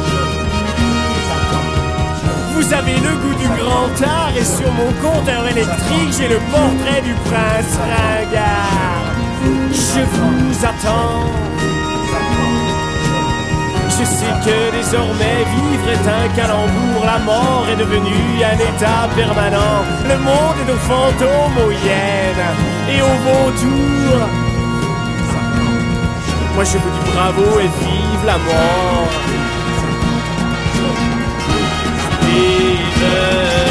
Vous 2.54 2.72
avez 2.72 2.94
le 2.94 3.16
goût 3.18 3.34
du 3.38 3.48
grand 3.48 4.08
art 4.08 4.32
et 4.34 4.42
sur 4.42 4.72
mon 4.72 4.90
compteur 5.02 5.46
électrique, 5.48 6.14
j'ai 6.18 6.28
le 6.28 6.38
portrait 6.50 7.02
du 7.02 7.12
prince 7.26 7.76
ringard. 7.76 9.12
Je 9.70 10.00
vous 10.00 10.64
attends. 10.64 11.53
Je 14.04 14.10
sais 14.10 14.34
que 14.44 14.76
désormais 14.76 15.46
vivre 15.56 15.88
est 15.88 16.06
un 16.06 16.28
calembour, 16.36 17.06
la 17.06 17.18
mort 17.20 17.66
est 17.72 17.76
devenue 17.76 18.44
un 18.44 18.58
état 18.58 19.08
permanent. 19.16 19.80
Le 20.06 20.18
monde 20.18 20.56
est 20.60 20.70
aux 20.70 20.76
fantômes, 20.76 21.56
aux 21.66 21.70
hyènes 21.70 22.46
et 22.92 23.00
aux 23.00 23.18
vautours. 23.24 24.28
Moi 26.54 26.64
je 26.64 26.76
vous 26.76 26.90
dis 26.90 27.10
bravo 27.14 27.60
et 27.60 27.70
vive 27.82 28.24
la 28.26 28.36
mort. 28.36 29.08
Vive 32.20 33.63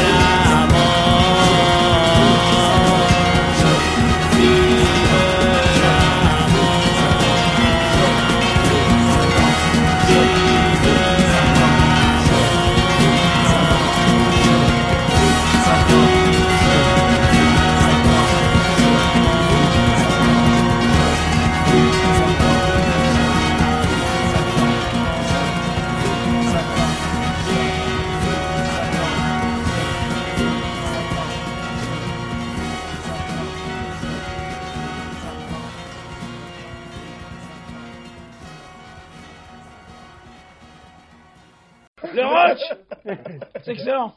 C'est 43.04 43.72
excellent 43.72 44.12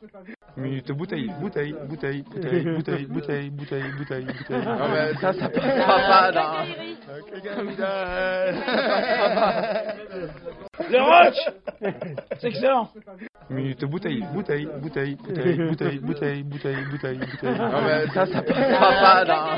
Minute 0.56 0.92
bouteille, 0.92 1.30
bouteille, 1.40 1.76
bouteille, 1.88 2.24
bouteille, 2.24 2.64
bouteille, 2.64 3.06
bouteille, 3.06 3.50
bouteille, 3.50 3.92
bouteille, 3.98 4.26
bouteille. 4.26 4.66
Non 4.66 4.90
mais 4.90 5.14
ça, 5.16 5.34
ça 5.34 5.50
passera 5.50 6.32
pas. 6.32 6.66
Le 10.90 11.00
C'est 12.40 12.48
excellent 12.48 12.90
Minute 13.50 13.86
bouteille, 13.86 14.24
bouteille, 14.34 14.68
bouteille, 14.82 15.16
bouteille, 15.16 15.58
bouteille, 15.58 16.00
bouteille, 16.00 16.44
bouteille, 16.44 16.86
bouteille, 16.86 17.18
bouteille. 17.20 17.58
Non 17.58 17.82
mais 17.82 18.08
ça, 18.08 18.26
ça 18.26 18.42
passera 18.42 19.26
pas. 19.26 19.58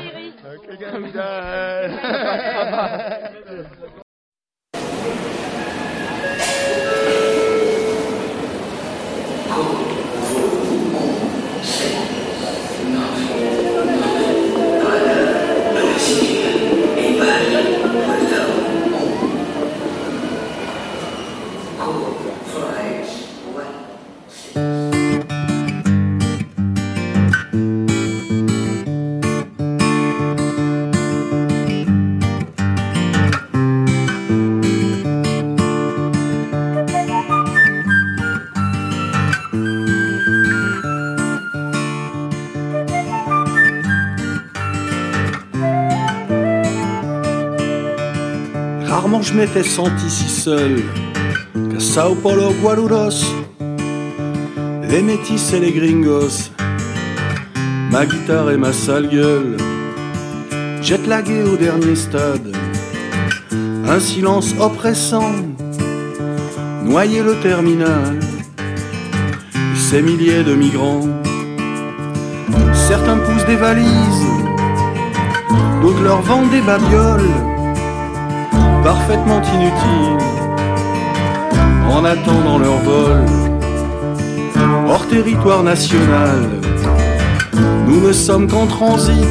Rarement 49.10 49.26
je 49.26 49.34
m'étais 49.34 49.64
senti 49.64 50.08
si 50.08 50.28
seul 50.28 50.82
qu'à 51.52 51.80
Sao 51.80 52.14
Paulo, 52.14 52.52
Guarulhos, 52.62 53.24
les 54.88 55.02
métis 55.02 55.52
et 55.52 55.58
les 55.58 55.72
gringos, 55.72 56.52
ma 57.90 58.06
guitare 58.06 58.52
et 58.52 58.56
ma 58.56 58.72
sale 58.72 59.08
gueule, 59.08 59.56
jet 60.80 61.04
lagué 61.08 61.42
au 61.42 61.56
dernier 61.56 61.96
stade, 61.96 62.56
un 63.88 63.98
silence 63.98 64.54
oppressant, 64.60 65.32
noyer 66.84 67.24
le 67.24 67.34
terminal, 67.40 68.20
ces 69.74 70.02
milliers 70.02 70.44
de 70.44 70.54
migrants, 70.54 71.08
certains 72.72 73.18
poussent 73.18 73.46
des 73.46 73.56
valises, 73.56 74.26
d'autres 75.82 76.04
leur 76.04 76.22
vendent 76.22 76.50
des 76.50 76.60
babioles 76.60 77.50
parfaitement 78.82 79.42
inutiles 79.54 80.26
en 81.90 82.04
attendant 82.04 82.58
leur 82.58 82.76
vol 82.78 83.24
hors 84.88 85.06
territoire 85.06 85.62
national. 85.62 86.48
Nous 87.86 88.00
ne 88.06 88.12
sommes 88.12 88.48
qu'en 88.48 88.66
transit, 88.66 89.24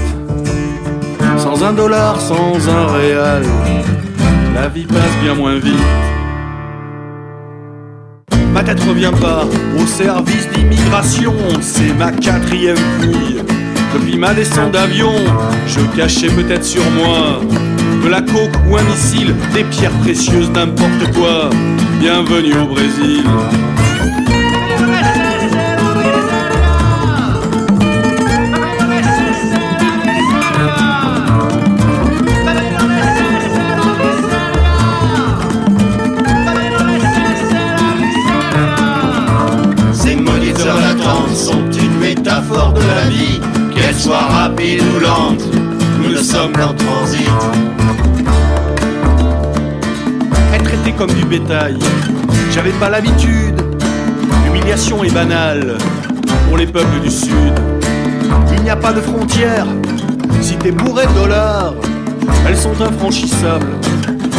sans 1.38 1.63
un 1.63 1.73
dollar, 1.73 2.19
sans 2.19 2.69
un 2.69 2.88
réal. 2.88 3.43
La 4.55 4.67
vie 4.67 4.85
passe 4.85 5.15
bien 5.21 5.35
moins 5.35 5.57
vite. 5.57 5.73
Ma 8.53 8.63
tête 8.63 8.81
revient 8.83 9.12
pas 9.21 9.45
au 9.81 9.85
service 9.85 10.47
d'immigration, 10.53 11.33
c'est 11.62 11.93
ma 11.93 12.12
quatrième 12.12 12.77
fille. 13.01 13.43
Depuis 13.93 14.17
ma 14.17 14.33
descente 14.33 14.71
d'avion, 14.71 15.13
je 15.67 15.79
cachais 15.97 16.27
peut-être 16.27 16.65
sur 16.65 16.83
moi 16.91 17.39
de 18.03 18.07
la 18.07 18.21
coke 18.21 18.55
ou 18.67 18.77
un 18.77 18.83
missile, 18.83 19.35
des 19.53 19.63
pierres 19.63 19.97
précieuses, 20.01 20.49
n'importe 20.51 21.12
quoi. 21.13 21.49
Bienvenue 21.99 22.53
au 22.55 22.67
Brésil. 22.67 23.23
Ces 39.93 40.15
maudites 40.15 40.59
heures 40.59 40.79
d'attente 40.79 41.35
sont 41.35 41.71
une 41.71 41.99
métaphore 41.99 42.73
de 42.73 42.81
la 42.81 43.09
vie, 43.09 43.39
qu'elles 43.75 43.95
soient 43.95 44.17
rapides 44.17 44.83
ou 44.95 45.00
lentes, 45.00 45.43
nous 46.02 46.10
ne 46.10 46.21
sommes 46.21 46.54
qu'en 46.54 46.73
transit. 46.73 47.29
Comme 51.00 51.13
du 51.13 51.23
bétail, 51.23 51.79
j'avais 52.52 52.73
pas 52.73 52.89
l'habitude. 52.89 53.56
L'humiliation 54.43 55.02
est 55.02 55.13
banale 55.13 55.77
pour 56.45 56.58
les 56.58 56.67
peuples 56.67 57.00
du 57.02 57.10
Sud. 57.10 57.54
Il 58.52 58.63
n'y 58.63 58.69
a 58.69 58.75
pas 58.75 58.91
de 58.91 59.00
frontières, 59.00 59.65
si 60.41 60.58
t'es 60.58 60.71
bourré 60.71 61.08
de 61.08 61.13
dollars, 61.13 61.73
elles 62.45 62.58
sont 62.58 62.81
infranchissables. 62.81 63.71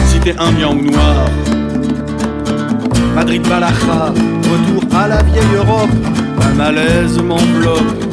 Si 0.08 0.20
t'es 0.20 0.36
indien 0.38 0.68
ou 0.68 0.82
noir, 0.82 1.30
Madrid 3.14 3.42
Balaja, 3.48 4.12
retour 4.12 4.84
à 4.94 5.08
la 5.08 5.22
vieille 5.22 5.56
Europe. 5.56 5.88
Un 6.42 6.54
malaise 6.56 7.18
m'enveloppe, 7.22 8.04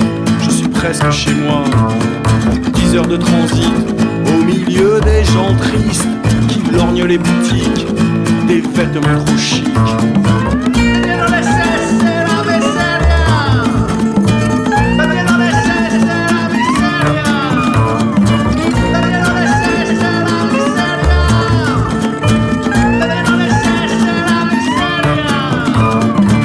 je 0.44 0.52
suis 0.52 0.70
presque 0.70 1.12
chez 1.12 1.34
moi. 1.34 1.66
10 2.76 2.96
heures 2.96 3.08
de 3.08 3.18
transit, 3.18 3.74
au 4.26 4.42
milieu 4.46 5.02
des 5.02 5.26
gens 5.26 5.54
tristes 5.58 6.08
qui 6.48 6.62
lorgnent 6.72 7.04
les 7.04 7.18
boutiques, 7.18 7.88
vêtements 8.78 9.24
trop 9.26 9.38
chics. 9.38 9.66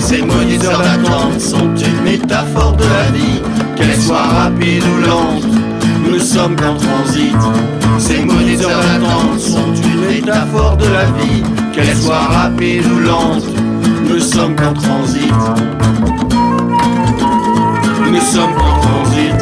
Ces 0.00 0.22
maudites 0.22 0.64
heures 0.64 0.78
d'attente 0.78 1.38
sont 1.38 1.74
une 1.76 2.02
métaphore 2.02 2.76
de 2.76 2.84
la 2.84 3.10
vie, 3.12 3.42
qu'elles 3.76 4.00
soient 4.00 4.16
rapides 4.16 4.84
ou 4.84 5.06
lentes, 5.06 5.44
nous 6.10 6.18
sommes 6.18 6.56
qu'en 6.56 6.76
transit. 6.76 7.36
Ces 7.98 8.24
maudites 8.24 8.62
heures 8.62 8.80
d'attente 8.80 9.38
sont 9.38 9.74
une 9.74 10.06
métaphore 10.14 10.78
de 10.78 10.86
la 10.86 11.04
vie, 11.04 11.42
qu'elles 11.82 11.96
soient 11.96 12.18
rapides 12.18 12.86
ou 12.86 12.98
lentes, 13.00 13.44
nous 14.08 14.20
sommes 14.20 14.54
qu'en 14.54 14.72
transit. 14.72 15.32
Nous 18.10 18.20
sommes 18.20 18.54
qu'en 18.54 18.80
transit. 18.80 19.34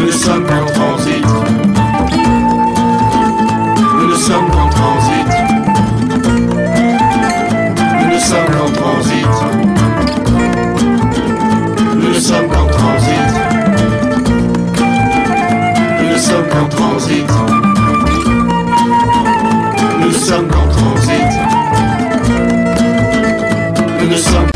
Nous 0.00 0.12
sommes 0.12 0.44
qu'en 0.44 0.66
transit. 0.66 1.26
Nous 3.98 4.16
sommes 4.16 4.50
qu'en 4.50 4.68
transit. 4.68 5.30
Nous 8.10 8.20
sommes 8.20 8.46
qu'en 8.46 8.70
transit. 8.72 9.26
Nous 11.96 12.20
sommes 12.20 12.48
qu'en 12.48 12.66
transit. 12.66 13.30
Nous 16.02 16.18
sommes 16.18 16.48
qu'en 16.48 16.68
transit. 16.68 17.55
Sommes 20.26 20.48
qu'en 20.48 20.66
transit. 20.66 21.12
Nous 24.00 24.08
ne 24.08 24.16
sommes 24.16 24.55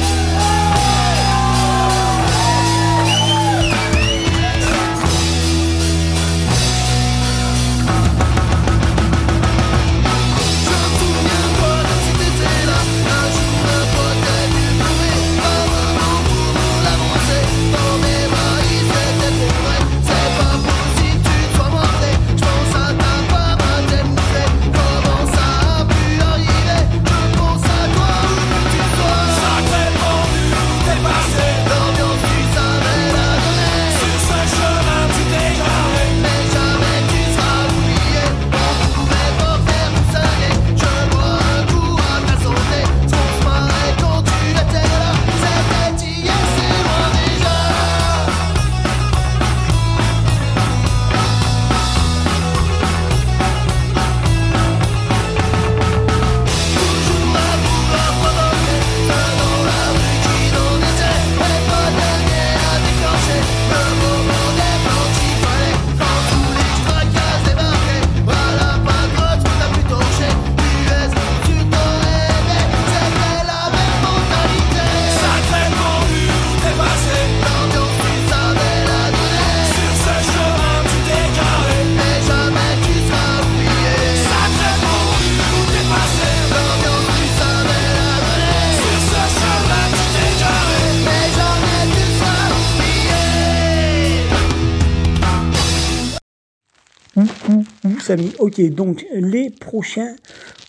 Ok, 98.39 98.61
donc 98.71 99.07
les 99.13 99.51
prochains 99.51 100.17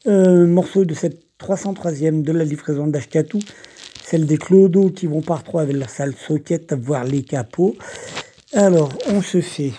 euh, 0.08 0.46
morceaux 0.46 0.86
de 0.86 0.94
cette 0.94 1.24
303e 1.40 2.22
de 2.22 2.32
la 2.32 2.44
livraison 2.44 2.86
d'Ashkatu, 2.86 3.40
celle 4.04 4.28
des 4.28 4.38
Clodo 4.38 4.90
qui 4.90 5.08
vont 5.08 5.22
par 5.22 5.44
trois 5.44 5.64
avec 5.64 5.76
la 5.76 5.88
salle 5.88 6.14
socket, 6.14 6.74
voir 6.74 7.04
les 7.04 7.24
capots. 7.24 7.76
Alors, 8.54 8.90
on 9.08 9.22
se 9.22 9.42
fait 9.42 9.72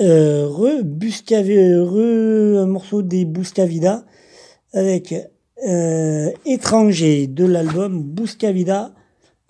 euh, 0.00 0.46
re, 0.46 0.80
un 2.58 2.66
morceau 2.66 3.02
des 3.02 3.26
Buscavida 3.26 4.04
avec 4.72 5.14
euh, 5.68 6.30
Étranger 6.46 7.26
de 7.26 7.44
l'album 7.44 8.02
Buscavida, 8.02 8.92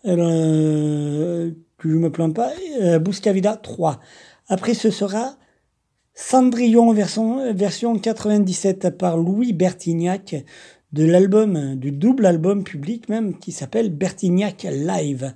euh, 0.07 1.53
je 1.85 1.89
me 1.89 2.11
plains 2.11 2.31
pas, 2.31 2.51
euh, 2.81 2.99
Buscavida 2.99 3.57
3. 3.57 4.01
Après, 4.49 4.75
ce 4.75 4.91
sera 4.91 5.37
Cendrillon 6.23 6.93
version, 6.93 7.53
version 7.55 7.99
97 7.99 8.91
par 8.91 9.17
Louis 9.17 9.53
Bertignac 9.53 10.37
de 10.93 11.05
l'album, 11.05 11.75
du 11.75 11.91
double 11.91 12.27
album 12.27 12.63
public 12.63 13.09
même 13.09 13.37
qui 13.39 13.51
s'appelle 13.51 13.91
Bertignac 13.91 14.65
Live. 14.71 15.35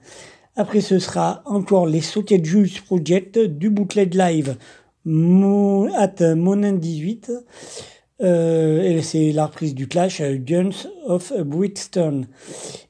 Après, 0.54 0.80
ce 0.80 1.00
sera 1.00 1.42
encore 1.46 1.86
les 1.86 2.02
Socket 2.02 2.44
Juice 2.44 2.78
Project 2.80 3.38
du 3.38 3.70
de 3.70 4.18
live 4.18 4.56
Mo, 5.04 5.88
at 5.96 6.34
Monin 6.36 6.74
18. 6.74 7.32
Euh, 8.20 8.82
et 8.82 9.02
c'est 9.02 9.32
la 9.32 9.46
reprise 9.46 9.74
du 9.74 9.88
Clash 9.88 10.20
euh, 10.20 10.36
Guns 10.36 10.86
of 11.06 11.32
Brixton. 11.40 12.26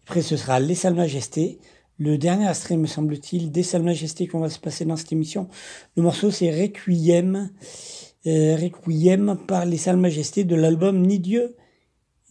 Après, 0.07 0.21
ce 0.21 0.37
sera 0.37 0.61
Les 0.61 0.75
Salles 0.75 0.95
Majestés. 0.95 1.59
Le 1.99 2.19
dernier 2.19 2.49
extrait, 2.49 2.77
me 2.77 2.87
semble-t-il, 2.87 3.53
des 3.53 3.63
Salles 3.63 3.83
Majestés 3.85 4.27
qu'on 4.27 4.41
va 4.41 4.51
se 4.51 4.59
passer 4.59 4.85
dans 4.85 4.97
cette 4.97 5.13
émission. 5.13 5.49
Le 5.97 6.03
morceau, 6.03 6.31
c'est 6.31 6.51
Requiem. 6.51 7.51
Euh, 8.27 8.57
Requiem 8.57 9.39
par 9.47 9.65
Les 9.65 9.77
Salles 9.77 9.99
Majestés 9.99 10.45
de 10.45 10.57
l'album 10.57 11.03
Ni 11.03 11.21
Dieu, 11.21 11.55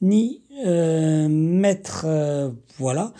ni 0.01 0.43
euh, 0.65 1.27
Maître. 1.29 2.03
euh, 2.05 2.49
voilà. 2.77 3.13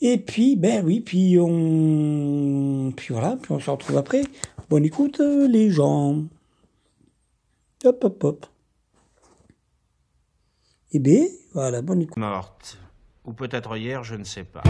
Et 0.00 0.18
puis, 0.18 0.56
ben 0.56 0.84
oui, 0.84 1.00
puis 1.00 1.38
on, 1.40 2.92
puis 2.96 3.12
voilà, 3.12 3.36
puis 3.40 3.52
on 3.52 3.60
se 3.60 3.70
retrouve 3.70 3.98
après. 3.98 4.22
Bonne 4.70 4.84
écoute, 4.84 5.20
les 5.20 5.70
gens. 5.70 6.24
Hop, 7.84 8.04
hop, 8.04 8.24
hop. 8.24 8.46
Et 10.92 10.98
ben, 10.98 11.24
voilà, 11.52 11.82
bonne 11.82 12.02
écoute. 12.02 12.16
morte. 12.16 12.78
Ou 13.24 13.32
peut-être 13.32 13.76
hier, 13.76 14.02
je 14.04 14.14
ne 14.14 14.24
sais 14.24 14.44
pas. 14.44 14.62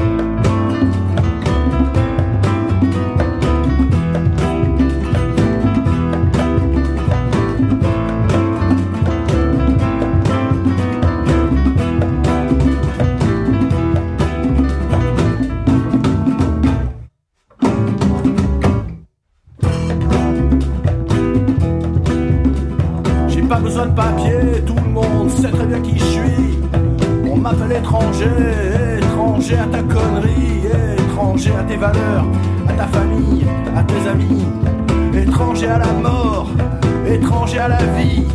Étranger 29.49 29.63
à 29.63 29.67
ta 29.67 29.83
connerie, 29.83 30.67
étranger 30.99 31.53
à 31.59 31.63
tes 31.63 31.77
valeurs, 31.77 32.27
à 32.69 32.73
ta 32.75 32.87
famille, 32.87 33.47
à 33.75 33.83
tes 33.83 34.09
amis, 34.09 34.45
étranger 35.15 35.69
à 35.69 35.79
la 35.79 35.93
mort, 35.93 36.51
étranger 37.07 37.59
à 37.59 37.69
la 37.69 37.83
vie. 37.97 38.27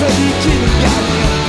De 0.00 0.06
cette 0.06 0.16
folie 0.42 1.39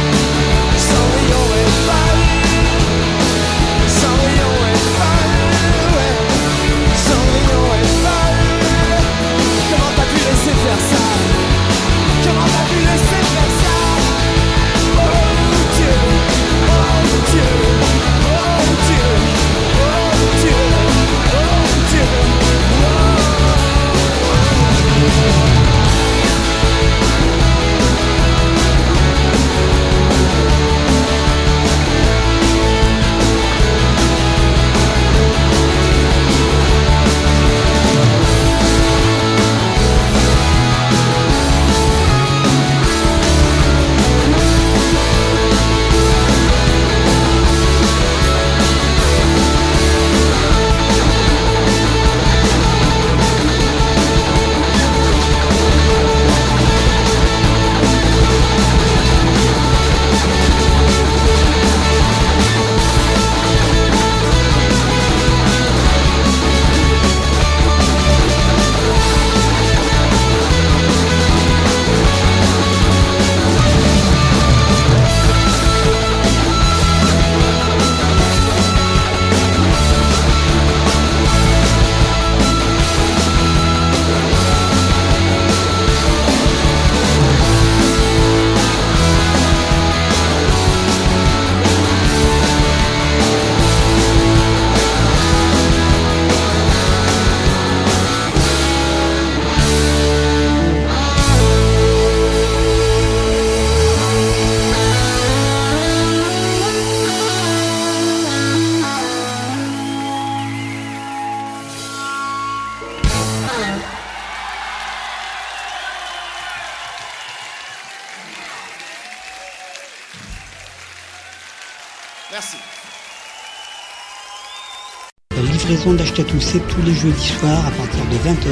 maison 125.82 125.94
d'achat 125.94 126.24
tous, 126.24 126.40
c'est 126.40 126.60
tous 126.68 126.82
les 126.84 126.94
jeudis 126.94 127.34
soirs 127.40 127.66
à 127.66 127.72
partir 127.72 128.06
de 128.06 128.16
20h, 128.18 128.50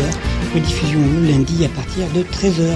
rediffusion 0.55 0.99
le 1.21 1.27
lundi 1.29 1.63
à 1.63 1.69
partir 1.69 2.07
de 2.15 2.23
13h. 2.23 2.75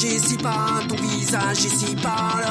Visage 0.00 1.64
ici 1.64 1.94
pâle. 1.96 2.46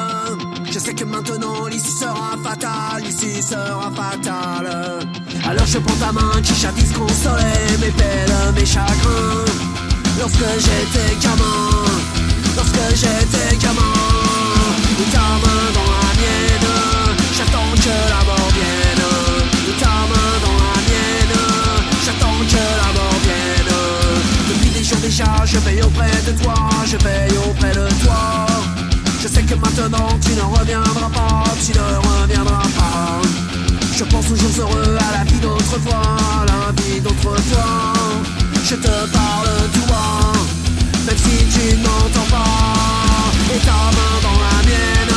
Je 0.70 0.78
sais 0.78 0.94
que 0.94 1.04
maintenant 1.04 1.66
l'issue 1.66 1.98
sera 2.00 2.36
fatale, 2.42 3.02
l'issue 3.02 3.42
sera 3.42 3.90
fatale. 3.90 5.00
Alors 5.44 5.66
je 5.66 5.78
prends 5.78 5.96
ta 5.96 6.12
main 6.12 6.40
qui 6.42 6.54
jadis 6.54 6.92
consolait 6.92 7.78
mes 7.80 7.90
peines, 7.90 8.54
mes 8.54 8.66
chagrins. 8.66 9.44
Lorsque 10.18 10.50
j'étais 10.64 11.16
gamin, 11.22 11.70
lorsque 12.56 12.84
j'étais 12.94 13.56
gamin, 13.56 13.94
ta 15.12 15.18
main 15.18 15.64
dans 15.74 15.90
la 15.96 16.10
mienne, 16.20 16.70
j'attends 17.36 17.72
que 17.74 17.94
la 18.12 18.24
mort 18.24 18.49
déjà, 24.96 25.24
je 25.44 25.58
veille 25.58 25.82
auprès 25.82 26.10
de 26.26 26.32
toi, 26.42 26.54
je 26.86 26.96
veille 26.96 27.38
auprès 27.48 27.70
de 27.70 27.88
toi. 28.02 28.46
Je 29.22 29.28
sais 29.28 29.42
que 29.42 29.54
maintenant 29.54 30.08
tu 30.24 30.32
ne 30.32 30.42
reviendras 30.42 31.10
pas, 31.10 31.44
tu 31.64 31.72
ne 31.72 31.84
reviendras 32.08 32.68
pas. 32.78 33.20
Je 33.96 34.04
pense 34.04 34.26
toujours 34.26 34.50
heureux 34.60 34.96
à 34.98 35.18
la 35.18 35.24
vie 35.24 35.40
d'autrefois, 35.40 36.16
à 36.40 36.46
la 36.46 36.82
vie 36.82 37.00
d'autrefois. 37.00 37.92
Je 38.64 38.74
te 38.76 38.94
parle 39.12 39.48
bas, 39.88 40.32
même 41.06 41.18
si 41.18 41.36
tu 41.54 41.76
ne 41.76 41.82
m'entends 41.82 42.30
pas. 42.30 43.54
Et 43.54 43.58
ta 43.58 43.80
main 43.96 44.16
dans 44.22 44.38
la 44.46 44.56
mienne, 44.68 45.16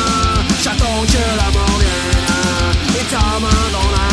j'attends 0.64 1.04
que 1.14 1.24
la 1.42 1.50
mort 1.56 1.78
vienne. 1.80 3.00
Et 3.00 3.06
ta 3.12 3.40
main 3.40 3.64
dans 3.72 3.90
la 3.98 4.13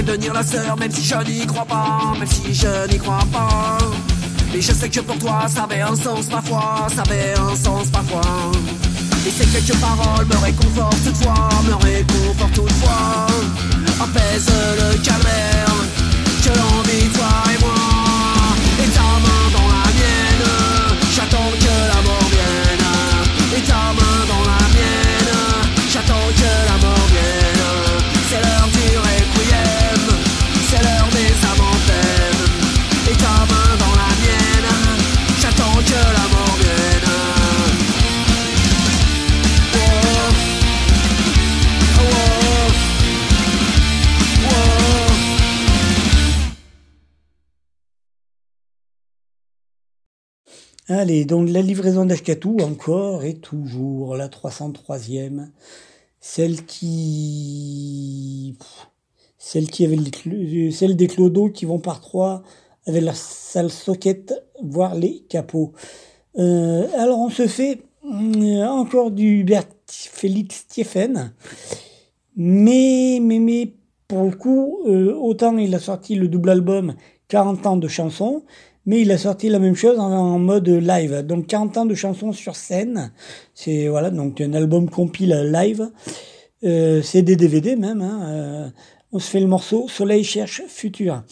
J'ai 0.00 0.06
fait 0.06 0.12
venir 0.12 0.32
la 0.32 0.42
sœur, 0.42 0.78
même 0.78 0.90
si 0.90 1.04
je 1.04 1.14
n'y 1.30 1.46
crois 1.46 1.66
pas, 1.66 2.14
même 2.18 2.26
si 2.26 2.54
je 2.54 2.90
n'y 2.90 2.96
crois 2.96 3.22
pas. 3.30 3.76
Mais 4.50 4.62
je 4.62 4.72
sais 4.72 4.88
que 4.88 5.00
pour 5.00 5.18
toi, 5.18 5.44
ça 5.46 5.64
avait 5.64 5.82
un 5.82 5.94
sens 5.94 6.24
parfois, 6.24 6.86
ça 6.94 7.02
avait 7.02 7.34
un 7.38 7.54
sens 7.54 7.88
parfois. 7.88 8.50
Et 9.26 9.30
ces 9.30 9.44
quelques 9.44 9.78
paroles 9.78 10.26
me 10.26 10.36
réconfortent 10.38 11.04
toutefois, 11.04 11.50
me 11.66 11.74
réconfortent 11.74 12.54
toutefois. 12.54 13.26
Apaise 14.02 14.48
le 14.78 14.96
calvaire, 15.04 15.74
que 16.44 16.48
l'envie, 16.48 17.08
toi 17.12 17.52
et 17.52 17.60
moi. 17.62 17.89
Allez, 51.00 51.24
donc 51.24 51.48
la 51.48 51.62
livraison 51.62 52.04
d'Ashkatou, 52.04 52.58
encore 52.60 53.24
et 53.24 53.32
toujours, 53.38 54.16
la 54.16 54.28
303e. 54.28 55.48
Celle 56.20 56.66
qui. 56.66 58.54
Celle 59.38 59.70
qui 59.70 59.86
avait 59.86 59.96
cl- 59.96 60.70
celle 60.70 60.96
des 60.96 61.06
clodos 61.06 61.48
qui 61.48 61.64
vont 61.64 61.78
par 61.78 62.02
trois 62.02 62.42
avec 62.86 63.02
leur 63.02 63.16
sale 63.16 63.70
socket, 63.70 64.34
voire 64.62 64.94
les 64.94 65.20
capots. 65.20 65.72
Euh, 66.38 66.86
alors 66.98 67.18
on 67.20 67.30
se 67.30 67.46
fait 67.46 67.80
euh, 68.04 68.66
encore 68.66 69.10
du 69.10 69.42
Bert 69.42 69.64
Félix 69.86 70.56
Stieffen, 70.56 71.32
mais, 72.36 73.20
mais, 73.22 73.72
pour 74.06 74.24
le 74.24 74.36
coup, 74.36 74.80
euh, 74.86 75.14
autant 75.14 75.56
il 75.56 75.74
a 75.74 75.78
sorti 75.78 76.14
le 76.14 76.28
double 76.28 76.50
album 76.50 76.94
40 77.28 77.66
ans 77.66 77.76
de 77.78 77.88
chansons, 77.88 78.42
mais 78.90 79.02
il 79.02 79.12
a 79.12 79.18
sorti 79.18 79.48
la 79.48 79.60
même 79.60 79.76
chose 79.76 80.00
en, 80.00 80.40
mode 80.40 80.68
live. 80.68 81.24
Donc 81.24 81.46
40 81.46 81.76
ans 81.76 81.86
de 81.86 81.94
chansons 81.94 82.32
sur 82.32 82.56
scène, 82.56 83.12
c'est 83.54 83.86
voilà 83.86 84.10
donc 84.10 84.40
un 84.40 84.52
album 84.52 84.90
compile 84.90 85.32
live. 85.52 85.92
Euh, 86.64 87.00
c'est 87.00 87.22
des 87.22 87.36
DVD 87.36 87.76
même. 87.76 88.02
Hein, 88.02 88.20
euh, 88.24 88.68
on 89.12 89.20
se 89.20 89.30
fait 89.30 89.38
le 89.38 89.46
morceau 89.46 89.86
Soleil 89.86 90.24
cherche 90.24 90.62
futur. 90.66 91.22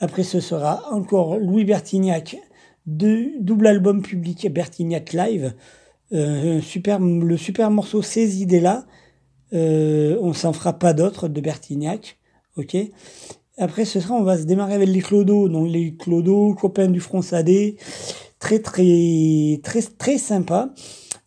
Après 0.00 0.22
ce 0.22 0.40
sera 0.40 0.90
encore 0.90 1.36
Louis 1.36 1.66
Bertignac, 1.66 2.38
de 2.86 3.32
double 3.40 3.66
album 3.66 4.00
public 4.00 4.50
Bertignac 4.50 5.12
live. 5.12 5.52
Euh, 6.14 6.62
super, 6.62 6.98
le 6.98 7.36
super 7.36 7.70
morceau 7.70 8.00
Ces 8.00 8.40
idées-là. 8.40 8.86
On 9.52 10.32
s'en 10.32 10.54
fera 10.54 10.78
pas 10.78 10.94
d'autres 10.94 11.28
de 11.28 11.42
Bertignac. 11.42 12.16
Ok? 12.56 12.74
Après 13.62 13.84
ce 13.84 14.00
sera, 14.00 14.14
on 14.14 14.24
va 14.24 14.36
se 14.36 14.42
démarrer 14.42 14.74
avec 14.74 14.88
les 14.88 15.00
Clodos. 15.00 15.48
Donc 15.48 15.70
les 15.70 15.94
Clodos, 15.94 16.54
copains 16.54 16.88
du 16.88 16.98
Front 16.98 17.22
Sadé. 17.22 17.76
Très 18.40 18.58
très 18.58 19.60
très 19.62 19.82
très 19.82 20.18
sympa. 20.18 20.70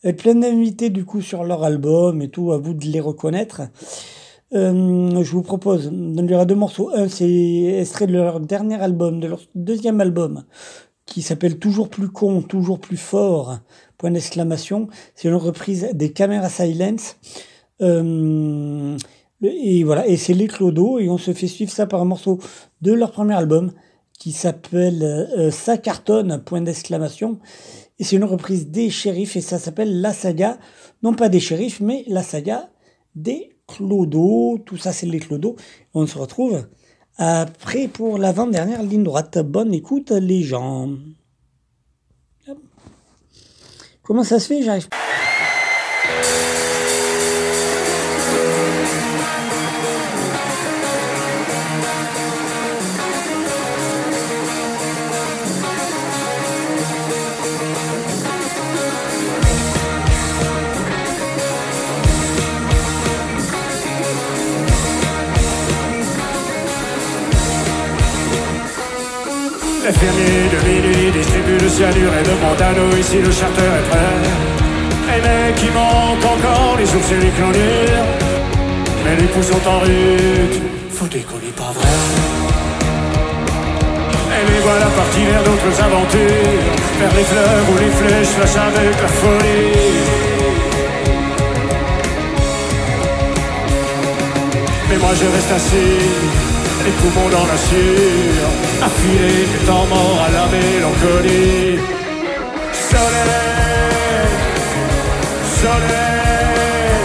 Avec 0.03 0.17
plein 0.17 0.35
d'invités 0.35 0.89
du 0.89 1.05
coup 1.05 1.21
sur 1.21 1.45
leur 1.45 1.63
album 1.63 2.21
et 2.21 2.27
tout, 2.27 2.51
à 2.51 2.57
vous 2.57 2.73
de 2.73 2.85
les 2.85 2.99
reconnaître. 2.99 3.61
Euh, 4.53 5.23
je 5.23 5.31
vous 5.31 5.41
propose, 5.41 5.89
donc 5.89 6.25
il 6.25 6.31
y 6.31 6.35
aura 6.35 6.45
deux 6.45 6.55
morceaux. 6.55 6.91
Un, 6.93 7.07
c'est 7.07 7.79
extrait 7.79 8.05
de 8.05 8.13
leur 8.13 8.41
dernier 8.41 8.75
album, 8.75 9.19
de 9.21 9.27
leur 9.27 9.39
deuxième 9.55 10.01
album, 10.01 10.43
qui 11.05 11.21
s'appelle 11.21 11.57
Toujours 11.57 11.89
plus 11.89 12.09
con, 12.09 12.41
toujours 12.41 12.79
plus 12.79 12.97
fort, 12.97 13.59
point 13.97 14.11
d'exclamation. 14.11 14.89
C'est 15.15 15.29
une 15.29 15.35
reprise 15.35 15.89
des 15.93 16.11
Camera 16.11 16.49
Silence. 16.49 17.15
Euh, 17.81 18.97
et 19.45 19.83
voilà, 19.83 20.07
et 20.07 20.17
c'est 20.17 20.33
les 20.33 20.47
Clodos, 20.47 20.99
et 20.99 21.09
on 21.09 21.17
se 21.17 21.33
fait 21.33 21.47
suivre 21.47 21.71
ça 21.71 21.87
par 21.87 22.01
un 22.01 22.05
morceau 22.05 22.39
de 22.81 22.91
leur 22.91 23.11
premier 23.11 23.35
album, 23.35 23.71
qui 24.17 24.31
s'appelle 24.31 25.03
euh, 25.03 25.51
Ça 25.51 25.77
cartonne, 25.77 26.41
point 26.43 26.61
d'exclamation. 26.61 27.39
Et 27.99 28.03
c'est 28.03 28.15
une 28.17 28.23
reprise 28.25 28.69
des 28.69 28.89
shérifs, 28.89 29.35
et 29.35 29.41
ça 29.41 29.57
s'appelle 29.59 30.01
La 30.01 30.13
Saga, 30.13 30.57
non 31.03 31.13
pas 31.13 31.29
des 31.29 31.39
shérifs, 31.39 31.79
mais 31.79 32.03
La 32.07 32.23
Saga 32.23 32.69
des 33.15 33.57
Clodos. 33.67 34.59
Tout 34.65 34.77
ça, 34.77 34.91
c'est 34.91 35.05
les 35.05 35.19
Clodos. 35.19 35.55
On 35.93 36.05
se 36.05 36.17
retrouve 36.17 36.67
après 37.17 37.87
pour 37.87 38.17
l'avant-dernière 38.17 38.83
ligne 38.83 39.03
droite. 39.03 39.37
Bonne 39.39 39.73
écoute, 39.73 40.11
les 40.11 40.43
gens. 40.43 40.89
Comment 44.03 44.23
ça 44.23 44.39
se 44.39 44.47
fait? 44.47 44.61
J'arrive. 44.61 44.87
L'infirmier 69.85 70.49
de 70.49 70.59
minuit 70.67 71.11
distribue 71.11 71.59
le 71.61 71.69
cyanure 71.69 72.11
et 72.19 72.23
demande 72.23 72.59
à 72.59 72.71
nous 72.73 72.97
ici 72.97 73.17
le 73.23 73.31
charter 73.31 73.61
est 73.61 73.87
prêt. 73.87 74.17
Et 75.13 75.21
mec, 75.21 75.61
il 75.61 75.71
manque 75.73 76.25
encore 76.25 76.75
les 76.79 76.89
ours 76.95 77.11
et 77.11 77.23
les 77.23 77.29
clonures. 77.29 78.07
Mais 79.03 79.15
les 79.15 79.27
poules 79.27 79.43
sont 79.43 79.69
en 79.69 79.79
rute, 79.81 80.59
faut 80.89 81.05
décoller 81.05 81.53
pas 81.55 81.71
vrai. 81.77 81.87
Et 84.33 84.51
les 84.51 84.59
voilà 84.61 84.87
partis 84.87 85.23
vers 85.23 85.43
d'autres 85.43 85.83
aventures, 85.87 86.73
vers 86.99 87.13
les 87.13 87.23
fleurs 87.23 87.65
ou 87.69 87.77
les 87.77 87.91
flèches 87.99 88.33
flashent 88.37 88.63
avec 88.65 88.99
la 88.99 89.07
folie. 89.07 90.25
Mais 94.89 94.97
moi 94.97 95.11
je 95.13 95.25
reste 95.35 95.51
assis, 95.51 96.44
les 96.85 96.91
poumons 96.91 97.29
dans 97.29 97.47
la 97.51 97.57
sueur, 97.67 98.47
affilé 98.87 99.33
du 99.51 99.59
temps 99.65 99.87
mort 99.87 100.19
à 100.27 100.29
la 100.37 100.45
mélancolie. 100.53 101.79
Soleil, 102.91 104.29
soleil, 105.61 107.01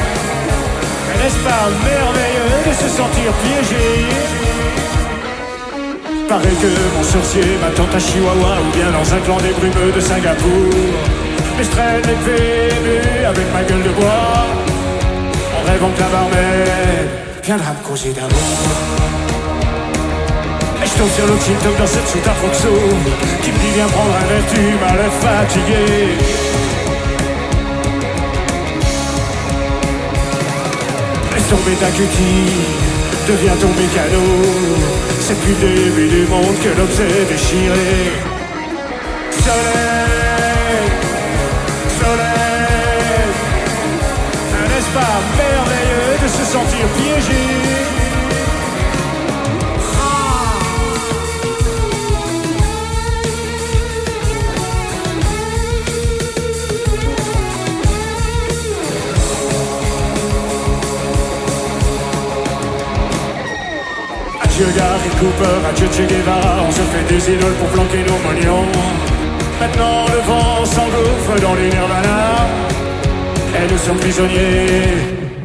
n'est-ce 1.18 1.40
pas 1.48 1.64
merveilleux 1.88 2.58
de 2.68 2.72
se 2.82 2.88
sentir 2.98 3.30
piégé? 3.42 3.88
Paraît 6.28 6.58
que 6.62 6.72
mon 6.96 7.02
sorcier 7.02 7.48
m'attend 7.60 7.88
à 7.96 7.98
Chihuahua 7.98 8.54
ou 8.64 8.76
bien 8.76 8.90
dans 8.92 9.14
un 9.14 9.20
clan 9.24 9.38
des 9.38 9.54
brumeux 9.58 9.92
de 9.92 10.00
Singapour. 10.00 10.70
Mais 11.56 11.64
je 11.64 11.70
traîne 11.70 12.02
nue 12.04 13.24
avec 13.24 13.46
ma 13.52 13.62
gueule 13.64 13.82
de 13.82 13.92
bois, 13.98 14.46
en 15.56 15.62
rêvant 15.70 15.90
que 15.94 16.00
la 16.00 16.08
barmaid 16.14 17.08
viendra 17.42 17.70
me 17.72 17.88
causer 17.88 18.12
d'amour. 18.12 18.99
Tombe 21.01 21.11
sur 21.12 21.26
l'autre 21.26 21.42
TikTok 21.42 21.78
dans 21.78 21.86
cette 21.86 22.07
suite 22.09 22.26
à 22.26 22.32
Proxo 22.32 22.68
Qui 23.42 23.53
me 23.53 23.57
dit 23.57 23.72
viens 23.74 23.86
prendre 23.86 24.14
un 24.14 24.26
verre, 24.26 24.44
tu 24.53 24.61
m'as 24.61 24.96
l'air 24.96 25.11
fatigué 25.11 25.86
Laisse 31.32 31.48
tomber 31.48 31.76
ta 31.80 31.86
cutie, 31.86 32.53
deviens 33.26 33.57
ton 33.57 33.68
mécano. 33.68 34.24
C'est 35.20 35.40
plus 35.40 35.55
le 35.62 35.74
début 35.74 36.09
du 36.09 36.26
monde 36.26 36.57
que 36.62 36.68
s'est 36.68 37.24
déchiré. 37.30 38.12
Soleil, 39.30 40.84
soleil. 41.98 43.30
N'est-ce 44.68 44.90
pas 44.92 45.16
merveilleux 45.38 46.18
de 46.22 46.28
se 46.28 46.44
sentir 46.53 46.86
piégé 46.98 47.59
Gary 64.76 65.10
Cooper, 65.18 65.56
Che 65.74 66.06
Guevara 66.06 66.62
On 66.66 66.70
se 66.70 66.82
fait 66.92 67.06
des 67.12 67.32
idoles 67.32 67.54
pour 67.54 67.68
planquer 67.68 68.02
nos 68.04 68.18
mognons 68.26 68.66
Maintenant 69.60 70.06
le 70.14 70.20
vent 70.28 70.64
s'engouffre 70.64 71.40
dans 71.40 71.54
les 71.54 71.68
nirvana 71.68 72.46
Et 73.56 73.70
nous 73.70 73.78
sommes 73.78 73.98
prisonniers 73.98 74.94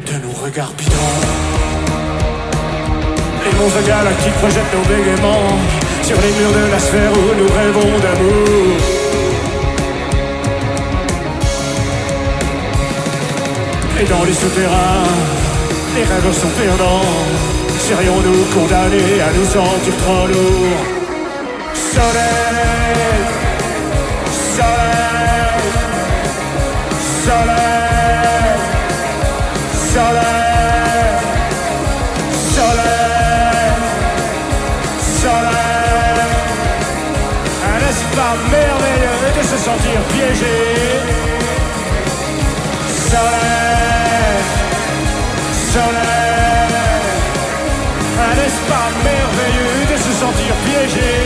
de 0.06 0.14
nos 0.24 0.34
regards 0.44 0.72
bidons. 0.78 1.20
Les 3.44 3.58
monstres 3.58 3.84
galactiques 3.86 4.38
projettent 4.42 4.74
nos 4.74 4.86
bégaiements 4.88 5.58
Sur 6.02 6.16
les 6.20 6.32
murs 6.38 6.52
de 6.52 6.70
la 6.70 6.78
sphère 6.78 7.12
où 7.12 7.24
nous 7.40 7.50
rêvons 7.60 7.98
d'amour. 8.04 8.76
Et 13.98 14.04
dans 14.04 14.24
les 14.24 14.34
souterrains, 14.34 15.08
les 15.96 16.04
rêves 16.04 16.32
sont 16.32 16.52
perdants 16.60 17.45
Serions-nous 17.88 18.44
condamnés 18.52 19.20
à 19.20 19.30
nous 19.32 19.44
sentir 19.44 19.96
trop 19.98 20.26
lourds 20.26 20.84
Soleil, 21.72 23.14
soleil, 24.56 25.62
soleil, 27.24 28.56
soleil, 29.94 30.36
soleil, 32.56 33.76
soleil. 35.22 35.66
N'est-ce 37.78 38.06
pas 38.16 38.34
merveilleux 38.50 39.30
de 39.38 39.42
se 39.46 39.58
sentir 39.64 39.98
piégé 40.12 40.56
Soleil, 43.10 43.45
pas 48.68 48.90
merveilleux 49.04 49.86
de 49.92 49.96
se 49.96 50.12
sentir 50.12 50.54
piégé 50.64 51.25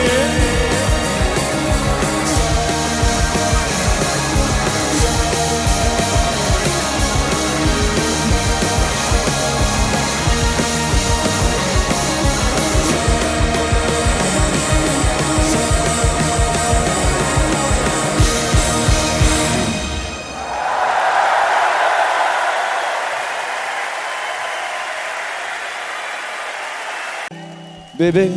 Bébé, 28.01 28.31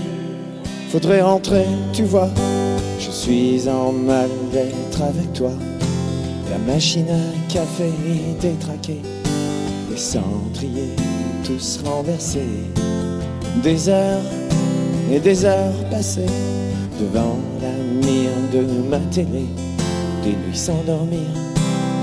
faudrait 0.90 1.22
rentrer, 1.22 1.66
tu 1.94 2.04
vois. 2.04 2.30
Je 3.00 3.10
suis 3.10 3.70
en 3.70 3.94
mal 3.94 4.30
d'être 4.52 5.02
avec 5.02 5.32
toi. 5.32 5.52
La 6.52 6.74
machine 6.74 7.08
à 7.10 7.50
café 7.50 7.86
est 7.86 8.42
détraquée. 8.42 9.02
Les 9.90 9.96
cendriers 9.96 10.98
tous 11.46 11.80
renversés. 11.86 12.66
Des 13.64 13.88
heures 13.88 14.26
et 15.10 15.22
des 15.22 15.46
heures 15.46 15.90
passées 15.90 16.26
devant 17.00 17.38
la 17.62 18.06
mire 18.06 18.32
de 18.52 18.90
ma 18.90 19.00
télé. 19.12 19.46
Des 20.26 20.32
nuits 20.32 20.58
sans 20.58 20.84
dormir 20.86 21.30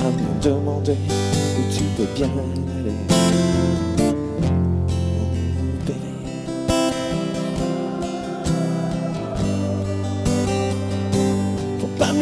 à 0.00 0.08
me 0.08 0.42
demander 0.42 0.96
où 0.96 1.76
tu 1.76 1.82
peux 1.98 2.08
bien 2.16 2.30
aller. 2.78 3.09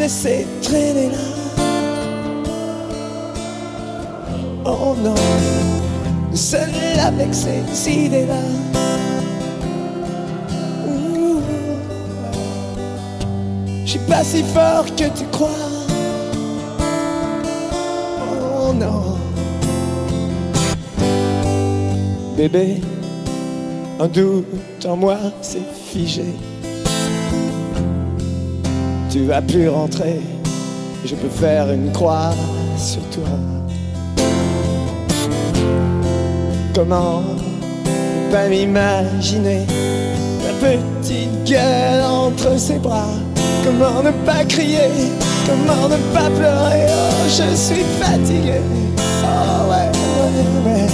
Laisser 0.08 0.46
traîner 0.62 1.10
là. 1.10 1.18
Oh 4.64 4.94
non, 5.04 5.14
seul 6.32 6.70
avec 6.98 7.34
ces 7.34 7.90
idées-là. 7.90 8.42
Je 13.84 13.90
suis 13.90 13.98
pas 14.00 14.24
si 14.24 14.42
fort 14.54 14.86
que 14.96 15.08
tu 15.18 15.24
crois. 15.30 15.50
Oh 18.62 18.72
non, 18.72 19.18
bébé, 22.34 22.80
un 24.00 24.08
doute 24.08 24.86
en 24.86 24.96
moi 24.96 25.18
s'est 25.42 25.68
figé. 25.92 26.32
Tu 29.10 29.24
vas 29.24 29.40
plus 29.40 29.70
rentrer, 29.70 30.20
je 31.04 31.14
peux 31.14 31.30
faire 31.30 31.72
une 31.72 31.90
croix 31.92 32.30
sur 32.76 33.00
toi. 33.10 33.24
Comment 36.74 37.22
ne 37.22 38.30
pas 38.30 38.48
m'imaginer 38.48 39.64
ta 40.42 40.66
petite 40.66 41.44
gueule 41.44 42.02
entre 42.04 42.58
ses 42.58 42.78
bras? 42.78 43.08
Comment 43.64 44.02
ne 44.02 44.10
pas 44.26 44.44
crier? 44.44 44.90
Comment 45.46 45.88
ne 45.88 45.96
pas 46.12 46.28
pleurer? 46.28 46.86
Oh, 46.88 47.28
je 47.28 47.56
suis 47.56 47.84
fatigué. 47.98 48.60
Oh 49.24 49.70
ouais, 49.70 49.90
ouais, 50.66 50.82
ouais 50.82 50.87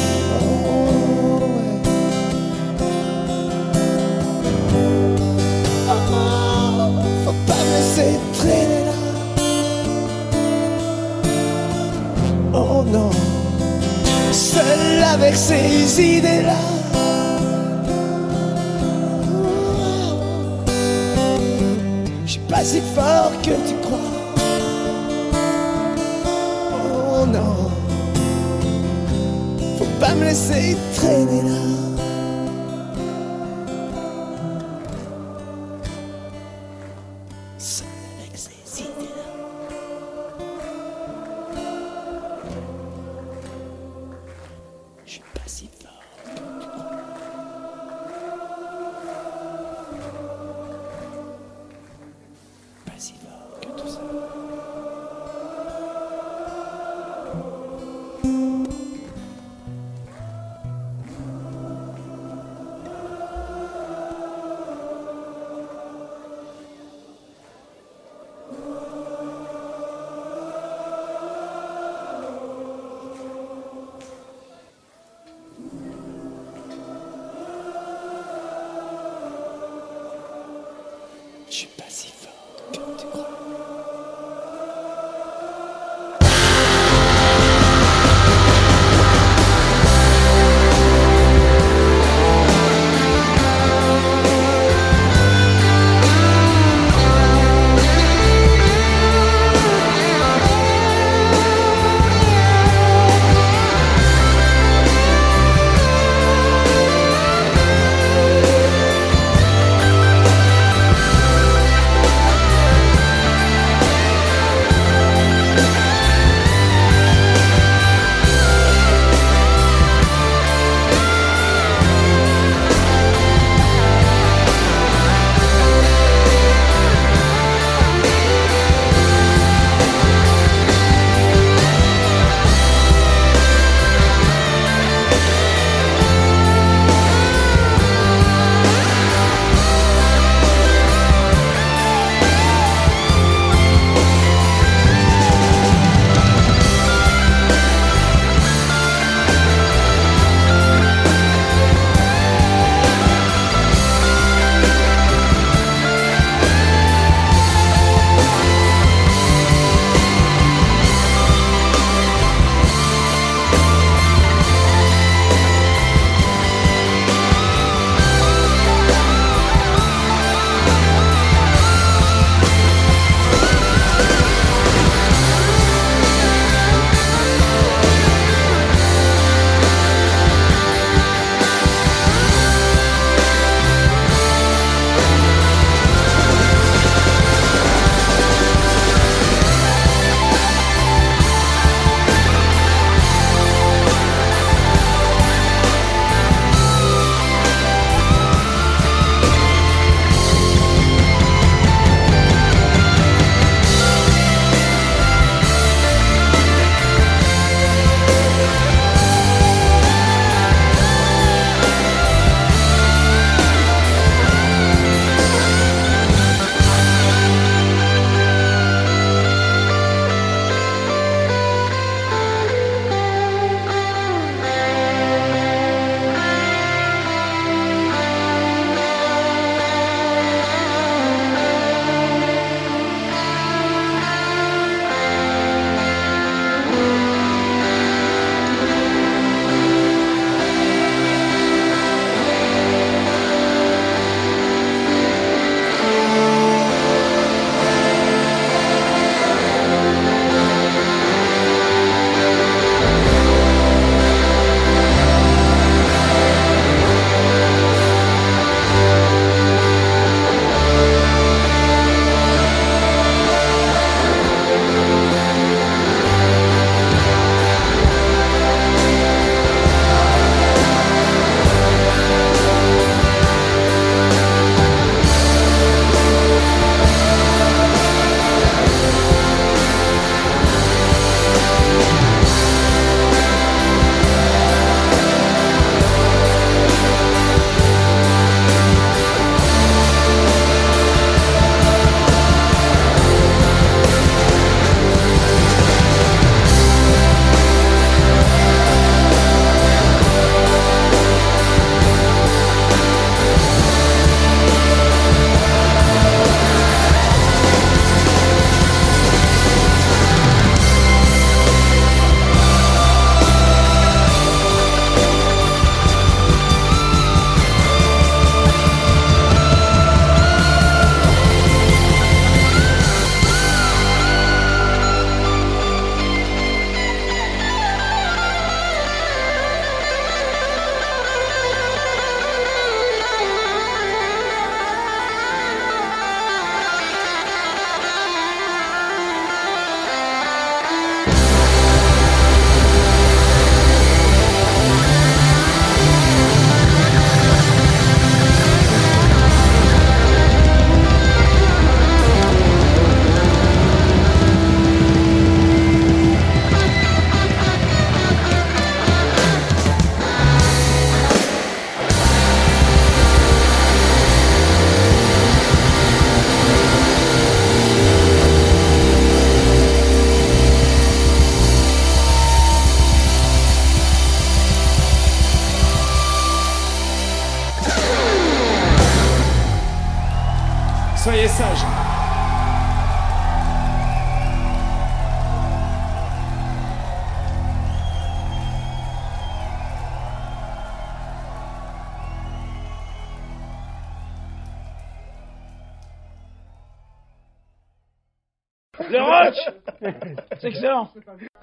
avec 15.25 15.37
ces 15.37 16.03
idées-là. 16.03 16.59
Je 22.27 22.33
suis 22.33 22.41
pas 22.41 22.63
si 22.63 22.81
fort 22.95 23.33
que 23.43 23.55
tu 23.69 23.75
crois. 23.83 23.99
Oh 26.73 27.27
non. 27.27 27.71
Faut 29.79 29.93
pas 29.99 30.15
me 30.15 30.25
laisser 30.25 30.77
traîner 30.95 31.43
là 31.43 31.84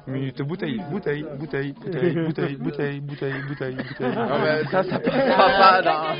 Minute 0.07 0.41
bouteille, 0.41 0.81
bouteille, 0.89 1.23
bouteille, 1.37 1.73
bouteille, 1.73 2.15
bouteille, 2.15 2.55
bouteille, 2.55 2.99
bouteille, 2.99 3.41
bouteille, 3.47 3.75
bouteille. 3.75 4.15
Non, 4.15 4.39
mais 4.41 4.63
ça, 4.65 4.81
ça 4.83 4.99
passera 4.99 5.81
pas. 5.81 6.15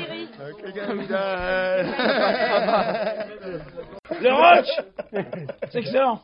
Le 4.20 4.32
roach 4.32 4.68
C'est 5.70 5.78
excellent 5.78 6.20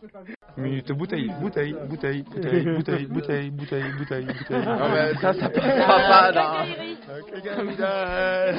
Minute 0.56 0.90
bouteille, 0.92 1.30
bouteille, 1.40 1.74
bouteille, 1.88 2.22
bouteille, 2.22 2.64
bouteille, 2.64 3.06
bouteille, 3.06 3.50
bouteille, 3.50 3.92
bouteille, 3.92 4.26
bouteille. 4.26 4.64
Non, 4.64 4.88
mais 4.90 5.14
ça, 5.14 5.32
ça 5.32 5.48
passera 5.48 6.32
pas. 7.76 8.54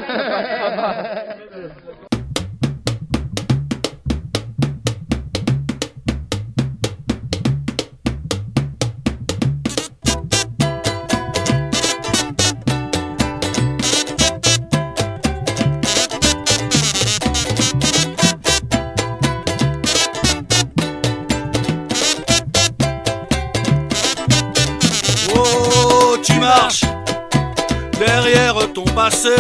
Passé, 28.84 29.36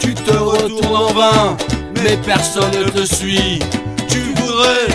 tu 0.00 0.14
te 0.14 0.32
retournes 0.32 0.96
en 0.96 1.12
vain, 1.12 1.56
mais 1.96 2.16
personne 2.16 2.70
ne 2.72 2.88
te 2.88 3.04
suit. 3.04 3.58
Tu 4.08 4.20
voudrais 4.36 4.88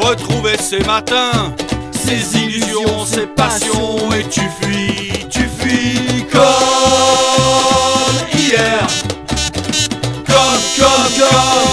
retrouver 0.00 0.56
ces 0.58 0.80
matins, 0.80 1.54
ces 1.92 2.36
illusions, 2.38 3.04
ces 3.04 3.26
passions, 3.26 4.12
et 4.12 4.24
tu 4.28 4.42
fuis, 4.60 5.26
tu 5.28 5.48
fuis 5.58 6.24
comme 6.32 6.40
hier, 8.32 8.86
comme, 10.26 10.60
comme, 10.78 11.10
comme 11.18 11.69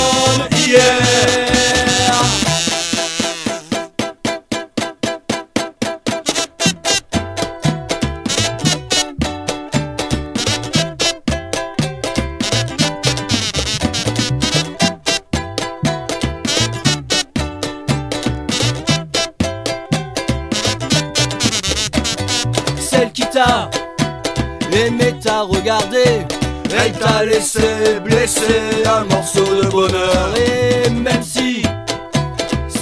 laissé 27.28 28.00
blesser 28.04 28.84
un 28.86 29.04
morceau 29.06 29.44
de 29.62 29.68
bonheur. 29.70 30.34
Et 30.38 30.90
même 30.90 31.24
si 31.24 31.62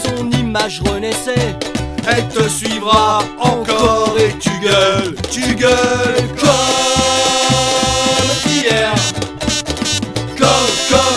son 0.03 0.29
image 0.31 0.81
renaissait 0.81 1.55
Elle 2.07 2.27
te 2.27 2.47
suivra 2.47 3.23
encore 3.39 4.15
et 4.19 4.37
tu 4.37 4.51
gueules, 4.61 5.15
tu 5.31 5.55
gueules 5.55 6.29
comme 6.39 6.51
hier. 8.45 8.93
Comme, 10.37 10.71
comme 10.89 11.14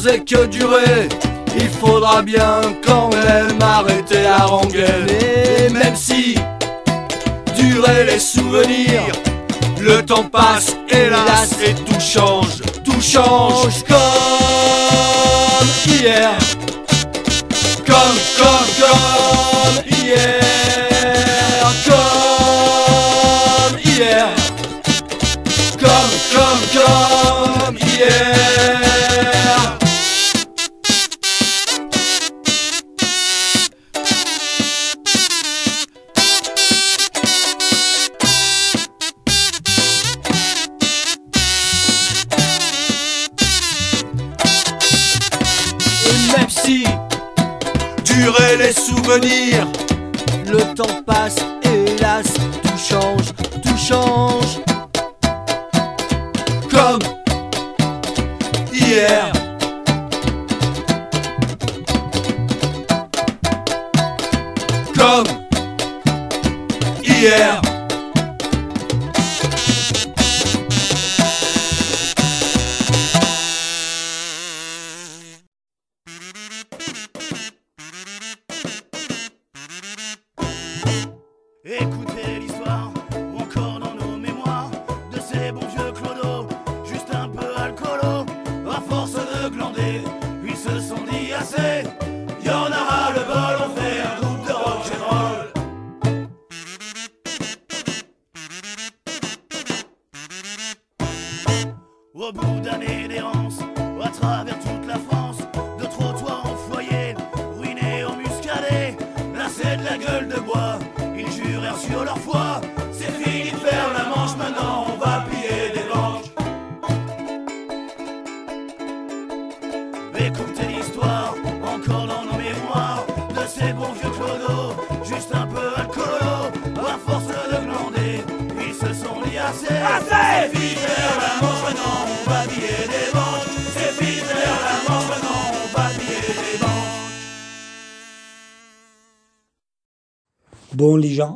faisait 0.00 0.20
que 0.20 0.46
durer. 0.46 1.08
Il 1.56 1.68
faudra 1.68 2.22
bien 2.22 2.60
quand 2.86 3.10
même 3.10 3.58
arrêter 3.60 4.24
à 4.24 4.46
rengainer 4.46 5.66
Et 5.66 5.68
même 5.68 5.96
si 5.96 6.36
Durer 7.56 8.04
les 8.04 8.20
souvenirs 8.20 9.12
Le 9.80 10.00
temps 10.02 10.22
passe, 10.22 10.76
hélas, 10.88 11.56
et 11.66 11.74
tout 11.74 12.00
change, 12.00 12.62
tout 12.84 13.00
change 13.00 13.82
comme 13.88 15.66
hier 15.86 16.38
Souvenirs. 48.72 49.66
Le 50.46 50.74
temps 50.74 51.02
passe, 51.04 51.36
hélas, 51.64 52.34
tout 52.62 52.78
change, 52.78 53.32
tout 53.62 53.76
change. 53.76 54.60
Comme 56.70 57.00
hier. 58.72 59.32
Comme 64.96 65.26
hier 67.02 67.69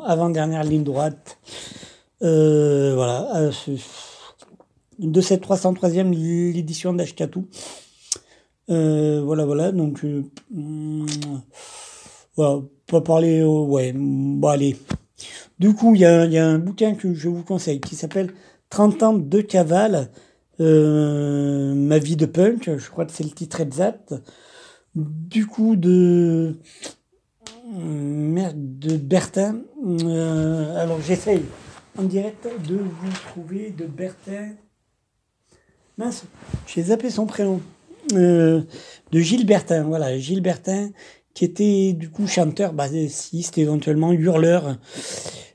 avant-dernière 0.05 0.64
ligne 0.64 0.85
droite. 0.85 1.39
Euh, 2.22 2.94
voilà. 2.94 3.28
euh, 3.36 3.52
de 4.98 5.20
cette 5.20 5.43
303e 5.47 6.10
l'édition 6.52 6.93
d'Ashkatu. 6.93 7.40
Euh, 8.70 9.22
voilà, 9.24 9.44
voilà. 9.44 9.72
Donc, 9.72 10.05
euh, 10.05 10.22
hum, 10.55 11.06
voilà, 12.36 12.62
pas 12.86 13.01
parler. 13.01 13.43
ouais, 13.43 13.93
bon, 13.94 14.48
allez. 14.48 14.76
Du 15.59 15.74
coup, 15.74 15.94
il 15.94 16.01
y 16.01 16.05
a, 16.05 16.26
y 16.26 16.39
a 16.39 16.47
un 16.47 16.59
bouquin 16.59 16.94
que 16.94 17.14
je 17.14 17.28
vous 17.28 17.43
conseille 17.43 17.81
qui 17.81 17.97
s'appelle 17.97 18.32
30 18.70 19.02
ans 19.02 19.14
de 19.14 19.40
cavale. 19.40 20.10
ma 20.59 21.98
vie 21.98 22.16
de 22.16 22.26
punk, 22.26 22.70
je 22.78 22.90
crois 22.90 23.05
que 23.06 23.12
c'est 23.12 23.24
le 23.24 23.31
titre 23.31 23.60
exact. 23.60 24.14
Du 24.94 25.47
coup, 25.47 25.76
de 25.76 26.56
de 27.74 28.96
Bertin. 28.96 29.62
Euh, 29.84 30.76
alors 30.76 31.01
j'essaye 31.01 31.42
en 31.98 32.02
direct 32.02 32.46
de 32.66 32.76
vous 32.76 33.12
trouver 33.28 33.70
de 33.70 33.86
Bertin. 33.86 34.52
Mince, 35.98 36.24
j'ai 36.66 36.82
zappé 36.82 37.10
son 37.10 37.26
prénom. 37.26 37.60
Euh, 38.12 38.62
de 39.12 39.20
Gilles 39.20 39.46
Bertin, 39.46 39.84
voilà, 39.84 40.18
Gilles 40.18 40.42
Bertin, 40.42 40.90
qui 41.32 41.44
était 41.44 41.92
du 41.94 42.10
coup 42.10 42.26
chanteur, 42.26 42.72
bassiste, 42.72 43.59
éventuellement 43.59 44.12
hurleur, 44.12 44.76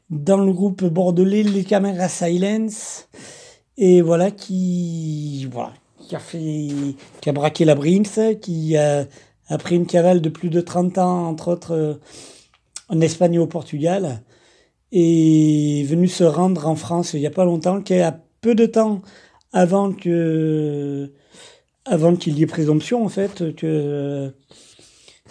dans 0.10 0.38
le 0.38 0.52
groupe 0.52 0.84
bordelais 0.84 1.44
Les 1.44 1.64
Caméras 1.64 2.10
Silence, 2.10 3.08
et 3.78 4.02
voilà, 4.02 4.32
qui, 4.32 5.48
voilà, 5.52 5.74
qui 6.00 6.16
a 6.16 6.20
fait, 6.20 6.70
qui 7.22 7.30
a 7.30 7.34
braqué 7.34 7.66
la 7.66 7.76
Brims, 7.76 8.38
qui 8.42 8.76
a, 8.78 9.06
après 9.50 9.76
une 9.76 9.86
cavale 9.88 10.22
de 10.22 10.30
plus 10.30 10.50
de 10.50 10.62
30 10.62 10.98
ans, 11.00 11.28
entre 11.28 11.50
autres, 11.50 11.72
euh, 11.74 11.94
en 12.88 13.02
Espagne 13.02 13.36
et 13.36 13.40
au 13.40 13.48
Portugal, 13.48 14.24
est 14.92 15.84
venu 15.86 16.08
se 16.08 16.24
rendre 16.24 16.68
en 16.68 16.76
France 16.76 17.14
il 17.14 17.20
n'y 17.20 17.28
a 17.28 17.32
pas 17.32 17.46
longtemps, 17.46 17.82
qui 17.82 17.96
a 17.96 18.20
peu 18.42 18.56
de 18.56 18.66
temps 18.66 19.02
avant 19.52 19.92
que, 19.92 21.12
avant 21.86 22.16
qu'il 22.16 22.38
y 22.38 22.44
ait 22.44 22.48
présomption, 22.48 23.04
en 23.04 23.10
fait, 23.10 23.56
que 23.56 24.34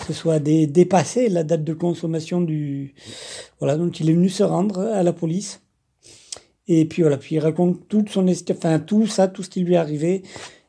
ce 0.07 0.13
soit 0.13 0.39
dé- 0.39 0.67
dépassé 0.67 1.29
la 1.29 1.45
date 1.45 1.65
de 1.65 1.73
consommation 1.73 2.41
du, 2.41 2.95
voilà, 3.61 3.77
donc 3.77 4.01
il 4.01 4.11
est 4.11 4.15
venu 4.15 4.29
se 4.29 4.43
rendre 4.43 4.81
à 4.81 5.03
la 5.03 5.13
police. 5.13 5.63
Et 6.67 6.85
puis 6.85 7.03
voilà, 7.03 7.17
puis 7.17 7.37
il 7.37 7.39
raconte 7.39 7.89
toute 7.89 8.11
son 8.11 8.29
enfin 8.51 8.79
tout 8.79 9.07
ça, 9.07 9.27
tout 9.27 9.43
ce 9.43 9.49
qui 9.49 9.61
lui 9.63 9.75
est 9.75 9.79
arrivé. 9.79 10.23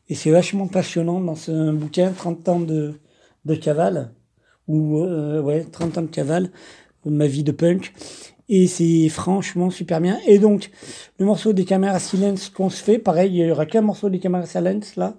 Et 0.07 0.15
c'est 0.15 0.31
vachement 0.31 0.67
passionnant 0.67 1.19
dans 1.19 1.35
ce 1.35 1.71
bouquin, 1.71 2.11
30 2.11 2.49
ans 2.49 2.59
de, 2.59 2.93
de 3.45 3.56
cavale, 3.56 4.11
ou 4.68 4.99
euh, 4.99 5.41
ouais, 5.41 5.64
30 5.64 5.98
ans 5.98 6.02
de 6.03 6.07
cavale, 6.07 6.49
ma 7.06 7.28
vie 7.28 7.44
de 7.44 7.52
punk. 7.52 7.94
Et 8.49 8.66
c'est 8.68 9.10
franchement 9.10 9.70
super 9.70 10.02
bien. 10.02 10.18
Et 10.26 10.40
donc, 10.40 10.72
le 11.20 11.26
morceau 11.26 11.53
des 11.53 11.66
caméras 11.66 11.99
silence 11.99 12.49
qu'on 12.49 12.70
se 12.70 12.84
fait, 12.84 12.98
pareil, 12.98 13.32
il 13.32 13.45
y 13.45 13.52
aura 13.52 13.68
qu'un 13.68 13.82
morceau 13.82 14.10
des 14.10 14.20
caméras 14.20 14.48
silence 14.48 14.95
là. 14.95 15.16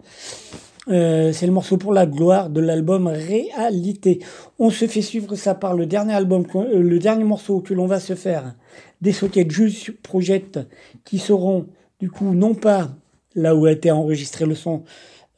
Euh, 0.88 1.32
c'est 1.32 1.46
le 1.46 1.52
morceau 1.52 1.76
pour 1.76 1.92
la 1.92 2.06
gloire 2.06 2.50
de 2.50 2.60
l'album 2.60 3.06
Réalité. 3.06 4.18
On 4.58 4.70
se 4.70 4.86
fait 4.86 5.02
suivre 5.02 5.36
ça 5.36 5.54
par 5.54 5.74
le 5.74 5.86
dernier 5.86 6.14
album, 6.14 6.44
euh, 6.56 6.82
le 6.82 6.98
dernier 6.98 7.24
morceau 7.24 7.60
que 7.60 7.74
l'on 7.74 7.86
va 7.86 8.00
se 8.00 8.14
faire, 8.14 8.54
des 9.00 9.12
Socket 9.12 9.48
Juice 9.48 9.92
Project, 10.02 10.58
qui 11.04 11.18
seront 11.18 11.66
du 12.00 12.10
coup 12.10 12.32
non 12.34 12.54
pas 12.54 12.90
là 13.36 13.54
où 13.54 13.66
a 13.66 13.72
été 13.72 13.90
enregistré 13.92 14.46
le 14.46 14.56
son 14.56 14.82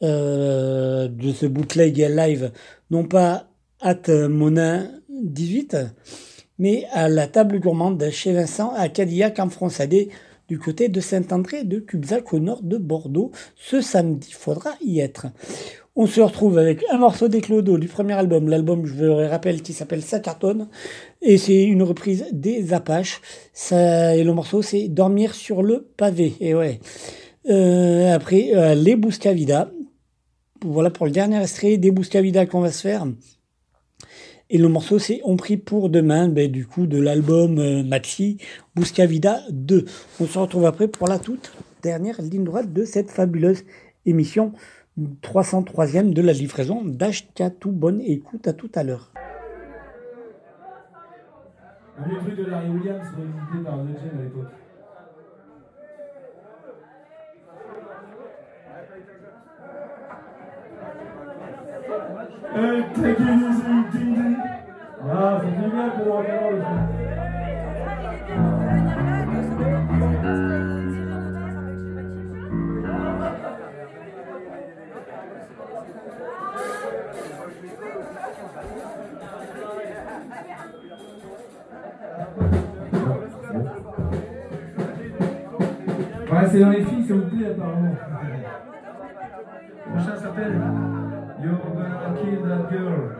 euh, 0.01 1.07
de 1.07 1.31
ce 1.31 1.45
bootleg 1.45 1.97
live, 1.97 2.51
non 2.91 3.05
pas 3.05 3.47
at 3.81 4.09
Monin 4.29 4.89
18, 5.09 5.77
mais 6.59 6.85
à 6.91 7.09
la 7.09 7.27
table 7.27 7.59
gourmande 7.59 8.09
chez 8.11 8.33
Vincent 8.33 8.73
à 8.75 8.89
Cadillac 8.89 9.39
en 9.39 9.49
Fronsadé 9.49 10.09
du 10.47 10.59
côté 10.59 10.89
de 10.89 10.99
Saint-André 10.99 11.63
de 11.63 11.79
Cubzac 11.79 12.33
au 12.33 12.39
nord 12.39 12.61
de 12.63 12.77
Bordeaux 12.77 13.31
ce 13.55 13.81
samedi. 13.81 14.31
Faudra 14.31 14.71
y 14.81 14.99
être. 14.99 15.27
On 15.95 16.07
se 16.07 16.21
retrouve 16.21 16.57
avec 16.57 16.83
un 16.89 16.97
morceau 16.97 17.27
des 17.27 17.39
Clodo 17.39 17.77
du 17.77 17.87
premier 17.87 18.13
album, 18.13 18.49
l'album, 18.49 18.83
je 18.87 18.95
le 18.95 19.27
rappelle, 19.27 19.61
qui 19.61 19.73
s'appelle 19.73 20.01
Ça 20.01 20.19
cartonne, 20.19 20.67
et 21.21 21.37
c'est 21.37 21.63
une 21.63 21.83
reprise 21.83 22.25
des 22.31 22.73
Apaches. 22.73 23.21
Et 23.71 24.23
le 24.23 24.31
morceau, 24.33 24.63
c'est 24.63 24.87
Dormir 24.87 25.35
sur 25.35 25.61
le 25.61 25.87
pavé. 25.95 26.33
Et 26.39 26.55
ouais. 26.55 26.79
Euh, 27.47 28.11
après, 28.11 28.55
euh, 28.55 28.73
les 28.73 28.95
Buscavida. 28.95 29.69
Voilà 30.65 30.89
pour 30.89 31.05
le 31.05 31.11
dernier 31.11 31.41
extrait 31.41 31.77
des 31.77 31.91
Buscavida 31.91 32.45
qu'on 32.45 32.61
va 32.61 32.71
se 32.71 32.81
faire. 32.81 33.05
Et 34.49 34.57
le 34.57 34.69
morceau, 34.69 34.97
c'est 34.97 35.19
On 35.25 35.35
prie 35.35 35.57
pour 35.57 35.89
demain, 35.89 36.29
ben, 36.29 36.49
du 36.49 36.65
coup, 36.65 36.85
de 36.85 36.99
l'album 36.99 37.57
euh, 37.59 37.83
Maxi 37.83 38.37
Buscavida 38.75 39.41
2. 39.49 39.85
On 40.21 40.25
se 40.25 40.39
retrouve 40.39 40.65
après 40.65 40.87
pour 40.87 41.07
la 41.07 41.19
toute 41.19 41.51
dernière 41.81 42.21
ligne 42.21 42.45
droite 42.45 42.71
de 42.71 42.85
cette 42.85 43.11
fabuleuse 43.11 43.63
émission 44.05 44.53
303e 45.21 46.13
de 46.13 46.21
la 46.21 46.33
livraison 46.33 46.81
d'Ashkatou. 46.85 47.71
Bonne 47.71 47.99
écoute, 48.01 48.47
à 48.47 48.53
tout 48.53 48.71
à 48.75 48.83
l'heure. 48.83 49.11
Larry 51.97 52.69
Williams 52.69 53.07
par. 53.65 53.79
Hey, 61.93 62.81
take 62.95 63.19
it 63.19 63.27
easy, 63.27 63.63
ding 63.91 64.15
ding. 64.15 64.37
C'est. 65.03 65.43
Ouais, 86.31 86.47
c'est 86.51 86.59
dans 86.59 86.69
les 86.69 86.83
filles, 86.83 87.05
ça 87.07 87.13
vous 87.13 87.21
plaît 87.21 87.47
apparemment. 87.51 87.95
Le 89.85 89.91
prochain 89.91 90.15
s'appelle 90.15 90.53
gonna 92.35 92.57
that 92.57 92.71
girl. 92.71 93.19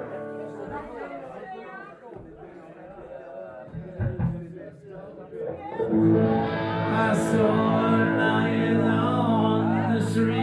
I 6.95 7.15
saw 7.15 7.89
her 7.89 8.17
lying 8.17 8.81
on 8.81 9.93
the 9.93 10.05
street. 10.09 10.42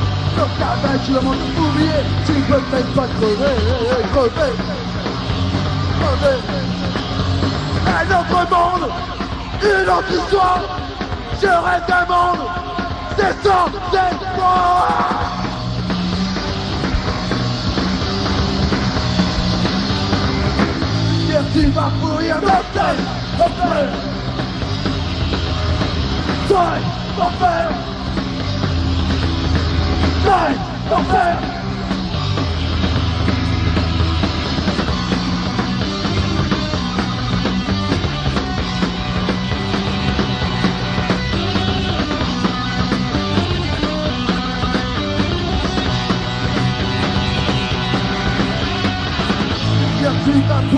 sur 0.41 0.49
ta 0.57 0.73
je 1.05 1.13
le 1.13 1.21
monde 1.21 1.37
oublié, 1.55 1.99
tu 2.25 2.33
peux 2.33 2.59
peut-être 2.59 2.93
pas 2.95 3.07
crever, 3.19 3.57
crever, 4.11 4.53
crever. 5.99 6.39
Un 7.85 8.05
autre 8.19 8.41
monde, 8.49 8.85
une 9.61 9.89
autre 9.89 10.11
histoire, 10.11 10.61
je 11.39 11.47
rêve 11.47 11.85
d'un 11.87 12.05
monde, 12.11 12.43
c'est 13.17 13.35
sans 13.43 13.67
espoir. 13.67 14.87
Hier 21.27 21.43
tu 21.53 21.63
vas 21.67 21.91
pourrir 22.01 22.35
nos 22.41 22.63
têtes, 22.73 23.05
mon 27.17 27.29
père. 27.39 27.90
Nine 30.23 30.57
percent. 30.87 31.61
Krieg 50.23 50.43
an 50.51 50.69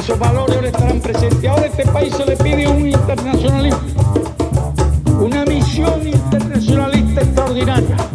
Esos 0.09 0.19
valores 0.19 0.63
estarán 0.63 0.99
presentes. 0.99 1.49
Ahora 1.49 1.67
este 1.67 1.85
país 1.85 2.13
se 2.15 2.25
le 2.25 2.35
pide 2.37 2.67
un 2.67 2.87
internacionalismo, 2.87 3.79
una 5.19 5.45
misión 5.45 6.07
internacionalista 6.07 7.21
extraordinaria. 7.21 8.08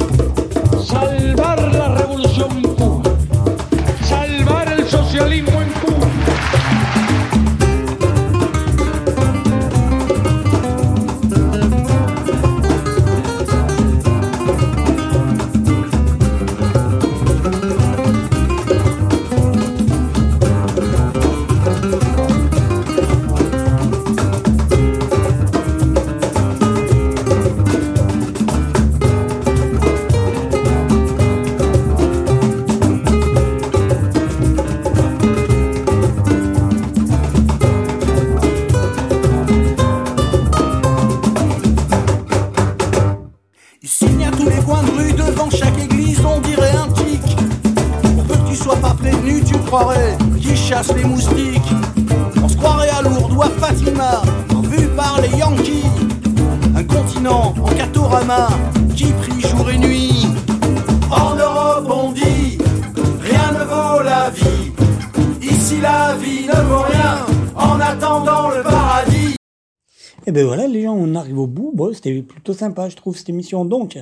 Arrive 71.24 71.38
au 71.38 71.46
bout. 71.46 71.74
C'était 71.92 72.22
plutôt 72.22 72.52
sympa, 72.52 72.88
je 72.88 72.96
trouve, 72.96 73.16
cette 73.16 73.28
émission. 73.28 73.64
Donc, 73.64 73.98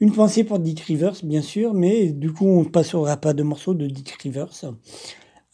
une 0.00 0.12
pensée 0.12 0.44
pour 0.44 0.58
Dick 0.58 0.80
Rivers, 0.80 1.14
bien 1.22 1.42
sûr, 1.42 1.74
mais 1.74 2.08
du 2.12 2.32
coup, 2.32 2.46
on 2.46 2.60
ne 2.60 2.68
passera 2.68 3.16
pas 3.16 3.32
de 3.32 3.42
morceaux 3.42 3.74
de 3.74 3.86
Dick 3.86 4.10
Rivers. 4.22 4.50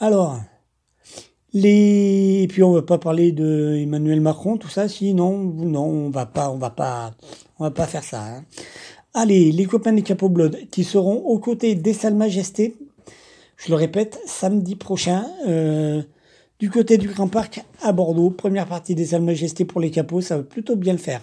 Alors, 0.00 0.40
les... 1.52 2.40
Et 2.42 2.48
puis, 2.48 2.62
on 2.62 2.72
va 2.72 2.82
pas 2.82 2.98
parler 2.98 3.32
de 3.32 3.76
Emmanuel 3.76 4.20
Macron, 4.20 4.56
tout 4.56 4.68
ça, 4.68 4.88
si, 4.88 5.14
non, 5.14 5.30
on 5.30 6.10
va 6.10 6.26
pas, 6.26 6.50
on 6.50 6.56
va 6.58 6.70
pas, 6.70 7.12
on 7.58 7.64
va 7.64 7.70
pas 7.70 7.86
faire 7.86 8.04
ça. 8.04 8.24
hein. 8.24 8.44
Allez, 9.14 9.52
les 9.52 9.66
copains 9.66 9.92
des 9.92 10.02
Capo 10.02 10.30
Blood, 10.30 10.56
qui 10.70 10.84
seront 10.84 11.18
aux 11.26 11.38
côtés 11.38 11.74
des 11.74 11.92
Salles 11.92 12.14
Majestés, 12.14 12.76
je 13.58 13.68
le 13.68 13.76
répète, 13.76 14.18
samedi 14.26 14.74
prochain, 14.74 15.26
euh, 15.46 16.02
du 16.62 16.70
côté 16.70 16.96
du 16.96 17.08
Grand 17.08 17.26
Parc 17.26 17.60
à 17.82 17.90
Bordeaux. 17.90 18.30
Première 18.30 18.68
partie 18.68 18.94
des 18.94 19.06
Salles 19.06 19.22
Majestés 19.22 19.64
pour 19.64 19.80
les 19.80 19.90
capots, 19.90 20.20
ça 20.20 20.36
va 20.36 20.42
plutôt 20.44 20.76
bien 20.76 20.92
le 20.92 20.98
faire. 21.00 21.20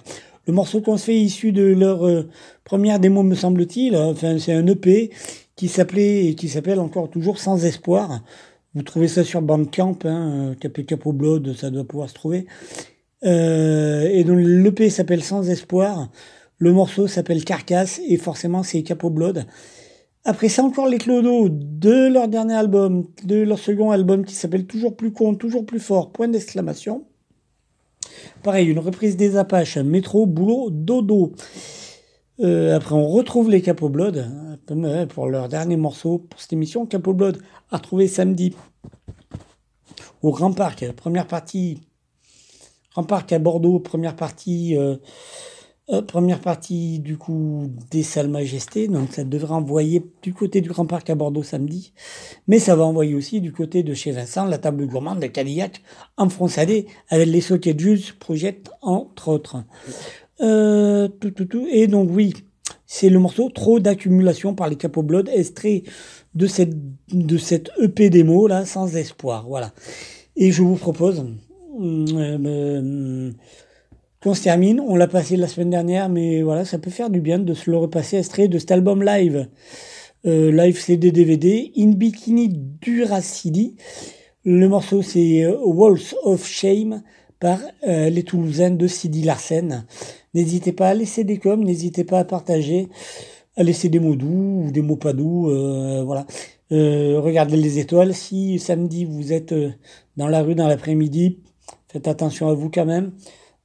Le 0.48 0.52
morceau 0.52 0.82
qu'on 0.82 0.98
se 0.98 1.06
fait 1.06 1.16
issu 1.18 1.54
de 1.54 1.64
leur 1.64 2.06
euh, 2.06 2.28
première 2.66 3.00
démo, 3.00 3.24
me 3.24 3.36
semble-t-il, 3.36 3.96
enfin 3.96 4.38
c'est 4.38 4.52
un 4.52 4.68
EP 4.68 5.12
qui 5.56 5.70
s'appelait 5.70 6.26
et 6.26 6.36
qui 6.36 6.50
s'appelle 6.50 6.82
encore 6.82 7.10
toujours 7.10 7.40
Sans 7.40 7.64
Espoir. 7.64 8.22
Vous 8.76 8.84
trouvez 8.84 9.08
ça 9.08 9.24
sur 9.24 9.42
Bandcamp, 9.42 10.00
hein, 10.04 10.56
Capé 10.60 10.84
Capo 10.84 11.14
Blood, 11.14 11.56
ça 11.56 11.70
doit 11.70 11.86
pouvoir 11.86 12.10
se 12.10 12.16
trouver. 12.16 12.46
Euh, 13.24 14.10
et 14.12 14.26
donc 14.26 14.40
l'EP 14.42 14.90
s'appelle 14.90 15.24
Sans 15.24 15.50
Espoir, 15.50 16.10
le 16.58 16.74
morceau 16.74 17.08
s'appelle 17.08 17.46
Carcasse 17.46 18.02
et 18.06 18.18
forcément 18.18 18.62
c'est 18.62 18.84
Capo 18.84 19.10
Blood. 19.10 19.46
Après 20.30 20.48
ça, 20.48 20.64
encore 20.64 20.86
les 20.86 21.00
Clodo 21.00 21.50
de 21.50 22.08
leur 22.08 22.28
dernier 22.28 22.54
album, 22.54 23.08
de 23.24 23.38
leur 23.38 23.58
second 23.58 23.90
album 23.90 24.24
qui 24.26 24.36
s'appelle 24.36 24.68
Toujours 24.68 24.96
plus 24.96 25.12
con, 25.12 25.34
toujours 25.34 25.66
plus 25.66 25.80
fort, 25.80 26.12
point 26.12 26.28
d'exclamation. 26.28 27.08
Pareil, 28.44 28.68
une 28.68 28.78
reprise 28.78 29.18
des 29.18 29.38
Apaches, 29.38 29.78
métro, 29.78 30.28
boulot, 30.28 30.70
dodo. 30.70 31.32
Euh, 32.42 32.76
après, 32.76 32.94
on 32.94 33.08
retrouve 33.08 33.50
les 33.50 33.64
Capo 33.64 33.90
Blood 33.90 34.30
euh, 34.70 35.06
pour 35.08 35.30
leur 35.30 35.50
dernier 35.50 35.78
morceau 35.78 36.20
pour 36.20 36.40
cette 36.40 36.54
émission. 36.54 36.86
Capo 36.86 37.14
Blood 37.14 37.42
à 37.72 37.78
retrouver 37.78 38.08
samedi 38.08 38.54
au 40.22 40.30
Grand 40.30 40.54
Parc, 40.54 40.92
première 40.92 41.26
partie. 41.26 41.80
Grand 42.92 43.04
Parc 43.04 43.34
à 43.34 43.40
Bordeaux, 43.40 43.80
première 43.80 44.16
partie. 44.16 44.78
euh, 44.78 44.98
euh, 45.92 46.02
première 46.02 46.40
partie 46.40 47.00
du 47.00 47.18
coup 47.18 47.72
des 47.92 48.04
salles 48.04 48.30
majestés, 48.30 48.88
donc 48.88 49.14
ça 49.14 49.24
devrait 49.24 49.54
envoyer 49.54 50.04
du 50.22 50.34
côté 50.34 50.62
du 50.62 50.70
Grand 50.70 50.86
Parc 50.86 51.10
à 51.10 51.16
Bordeaux 51.16 51.44
samedi, 51.44 51.94
mais 52.48 52.60
ça 52.60 52.76
va 52.76 52.84
envoyer 52.84 53.16
aussi 53.16 53.42
du 53.42 53.52
côté 53.52 53.84
de 53.84 53.94
chez 53.94 54.12
Vincent 54.12 54.46
la 54.46 54.58
table 54.58 54.86
gourmande 54.86 55.20
de 55.20 55.28
Cadillac 55.28 55.82
en 56.18 56.30
fronçadé 56.30 56.88
avec 57.10 57.28
les 57.28 57.42
sockets 57.42 57.80
Jules 57.80 58.02
Project 58.20 58.70
entre 58.82 59.30
autres. 59.30 59.64
Euh, 60.42 61.08
tout, 61.08 61.32
tout, 61.32 61.46
tout. 61.46 61.68
Et 61.70 61.88
donc 61.88 62.10
oui, 62.12 62.34
c'est 62.86 63.10
le 63.10 63.20
morceau 63.20 63.50
Trop 63.50 63.80
d'accumulation 63.80 64.56
par 64.56 64.70
les 64.70 64.76
Capo 64.76 65.04
Blood, 65.04 65.30
extrait 65.34 65.84
de 66.34 66.48
cette, 66.48 66.76
de 67.12 67.38
cette 67.38 67.70
EP 67.80 68.10
démo 68.10 68.48
là, 68.48 68.66
sans 68.66 68.96
espoir. 68.96 69.48
Voilà. 69.48 69.74
Et 70.36 70.52
je 70.52 70.62
vous 70.62 70.76
propose 70.76 71.26
euh, 71.80 72.06
euh, 72.12 73.32
qu'on 74.22 74.34
se 74.34 74.44
termine. 74.44 74.80
On 74.80 74.96
l'a 74.96 75.08
passé 75.08 75.38
la 75.38 75.48
semaine 75.48 75.70
dernière, 75.70 76.10
mais 76.10 76.42
voilà, 76.42 76.66
ça 76.66 76.78
peut 76.78 76.92
faire 76.92 77.10
du 77.10 77.22
bien 77.22 77.40
de 77.40 77.54
se 77.54 77.70
le 77.70 77.78
repasser 77.78 78.18
à 78.18 78.20
extrait 78.20 78.48
de 78.48 78.58
cet 78.58 78.72
album 78.72 79.04
live. 79.04 79.48
Euh, 80.26 80.52
live 80.52 80.78
CD 80.78 81.14
DVD, 81.14 81.72
In 81.78 81.92
Bikini 81.92 82.50
Duracidi. 82.82 83.78
Le 84.44 84.68
morceau 84.68 85.02
c'est 85.02 85.44
euh, 85.46 85.58
Walls 85.64 86.14
of 86.24 86.46
Shame 86.46 87.04
par 87.40 87.60
euh, 87.88 88.10
les 88.10 88.24
Toulousains 88.24 88.72
de 88.72 88.86
Sidi 88.88 89.22
Larsen. 89.22 89.86
N'hésitez 90.34 90.74
pas 90.74 90.90
à 90.90 90.94
laisser 90.94 91.24
des 91.24 91.38
coms, 91.38 91.64
n'hésitez 91.64 92.04
pas 92.04 92.20
à 92.20 92.26
partager, 92.26 92.90
à 93.56 93.64
laisser 93.64 93.88
des 93.88 94.02
mots 94.02 94.18
doux 94.18 94.66
ou 94.66 94.72
des 94.72 94.82
mots 94.82 94.98
pas 94.98 95.14
doux, 95.14 95.50
voilà. 96.06 96.26
regardez 96.70 97.56
les 97.56 97.80
étoiles. 97.80 98.14
Si 98.14 98.60
samedi 98.60 99.06
vous 99.06 99.32
êtes 99.32 99.56
dans 100.18 100.28
la 100.28 100.42
rue 100.42 100.54
dans 100.54 100.68
l'après-midi, 100.68 101.40
faites 101.88 102.08
attention 102.10 102.50
à 102.50 102.54
vous 102.54 102.70
quand 102.70 102.86
même. 102.86 103.14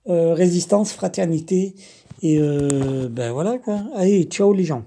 Euh, 0.08 0.34
résistance, 0.34 0.92
fraternité. 0.92 1.74
Et 2.22 2.38
euh, 2.38 3.08
ben 3.10 3.32
voilà 3.32 3.58
quoi. 3.58 3.80
Allez, 3.94 4.24
ciao 4.24 4.52
les 4.52 4.64
gens. 4.64 4.84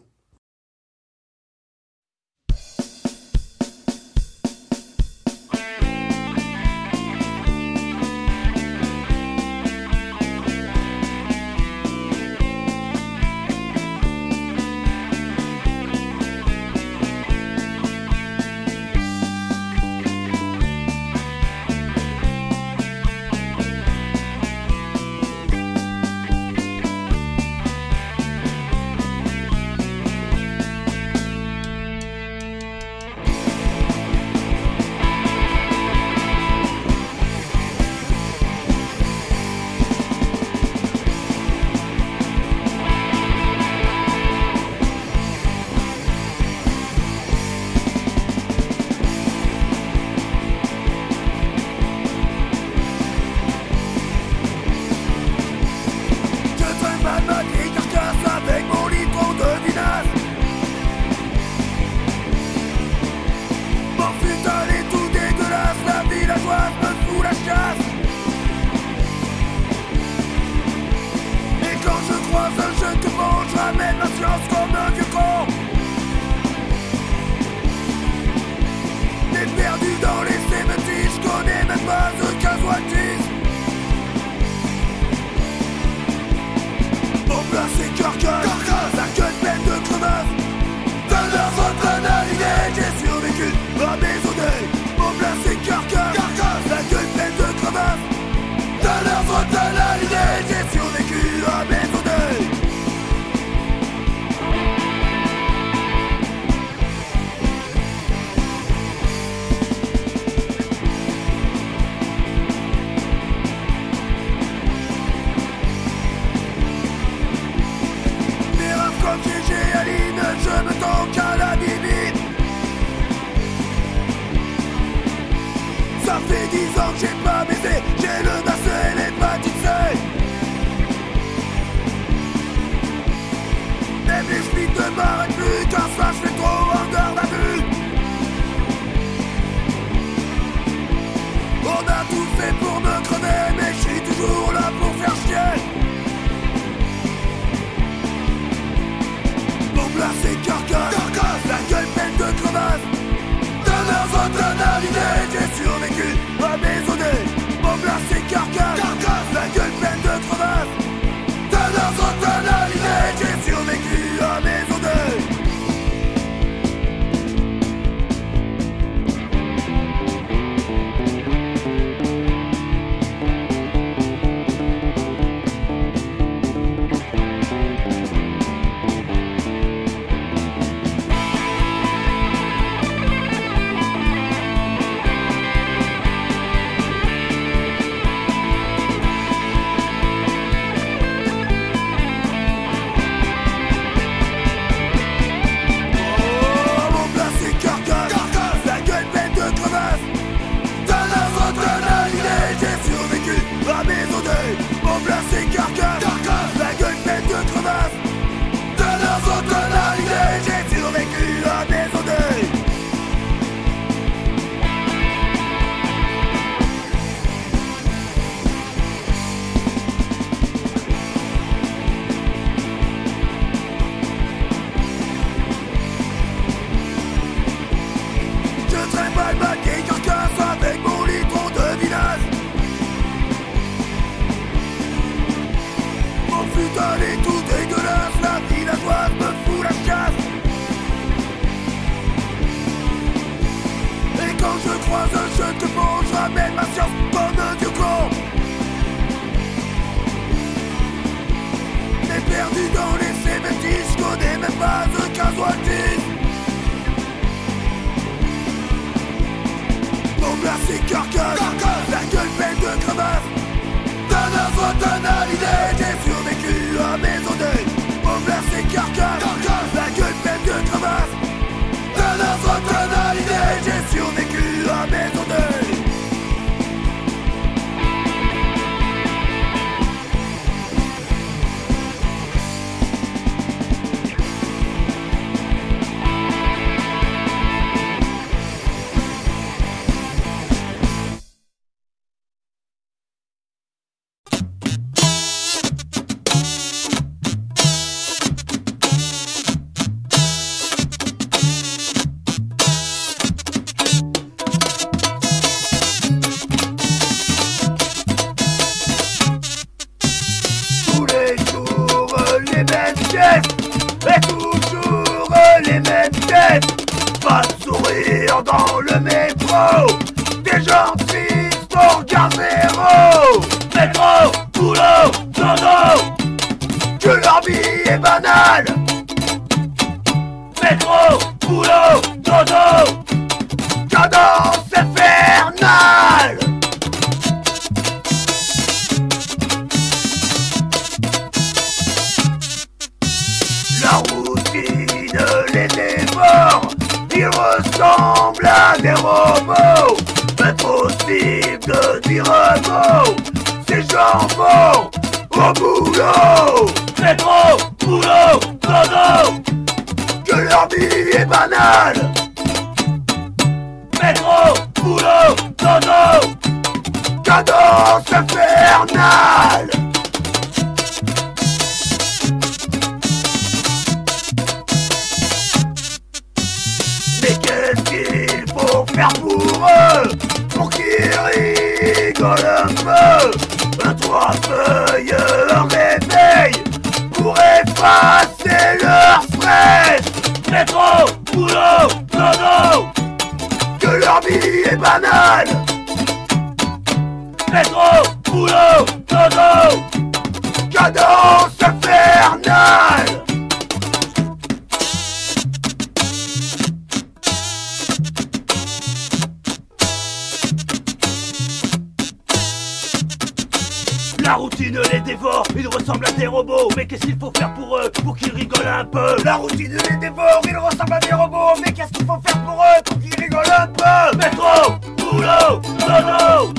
Qu'est-ce 421.78 421.94
qu'il 421.94 422.06
faut 422.08 422.20
faire 422.26 422.44
pour 422.44 422.56
eux, 422.56 422.82
pour 422.84 423.00
qu'ils 423.00 423.24
rigolent 423.24 423.54
un 423.56 423.68
peu 423.68 424.18
Métro, 424.18 424.74
boulot, 424.98 425.62
dodo. 425.80 426.54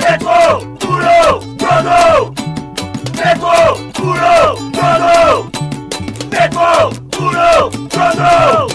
Métro, 0.00 0.66
boulot, 0.80 1.40
dodo. 1.58 2.34
Métro, 3.16 3.78
boulot, 3.94 4.58
dodo. 4.72 5.50
Métro, 6.32 6.90
boulot, 7.12 7.70
dodo. 7.94 8.66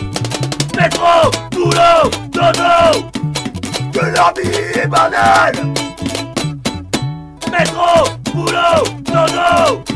Métro, 0.77 1.31
boulot, 1.51 2.09
dodo. 2.31 3.09
Que 3.91 4.05
leur 4.05 4.33
vie 4.35 4.79
est 4.79 4.87
banale. 4.87 5.55
Métro, 7.51 8.07
boulot, 8.33 8.83
dodo 9.03 9.87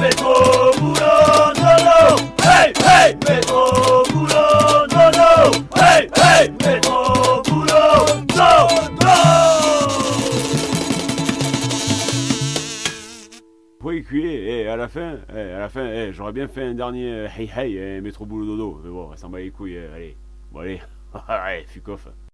Métro, 0.00 0.32
boulot, 0.78 1.52
dodo 1.56 2.16
Hey, 2.42 2.72
hey. 2.80 3.14
Métro, 3.28 4.02
boulot, 4.10 4.86
dodo 4.88 5.52
Hey, 5.76 6.08
hey. 6.16 6.48
Métro, 6.64 7.42
boulot, 7.42 8.06
dodo 8.28 9.10
Oui, 13.82 14.06
et 14.14 14.68
à 14.68 14.76
la 14.76 14.88
fin, 14.88 15.18
eh, 15.34 15.38
à 15.38 15.58
la 15.58 15.68
fin, 15.68 15.86
eh, 15.86 16.12
j'aurais 16.14 16.32
bien 16.32 16.48
fait 16.48 16.64
un 16.64 16.74
dernier 16.74 17.12
euh, 17.12 17.28
hey 17.36 17.50
hey, 17.54 17.76
eh, 17.76 18.00
métro 18.00 18.24
boulot 18.24 18.46
dodo, 18.56 18.80
mais 18.82 18.90
bon, 18.90 19.14
ça 19.16 19.28
bat 19.28 19.40
les 19.40 19.50
couilles, 19.50 19.76
eh, 19.76 19.94
allez, 19.94 20.16
bon 20.50 20.60
allez, 20.60 20.80
allez, 21.28 21.66
fuck. 21.66 22.29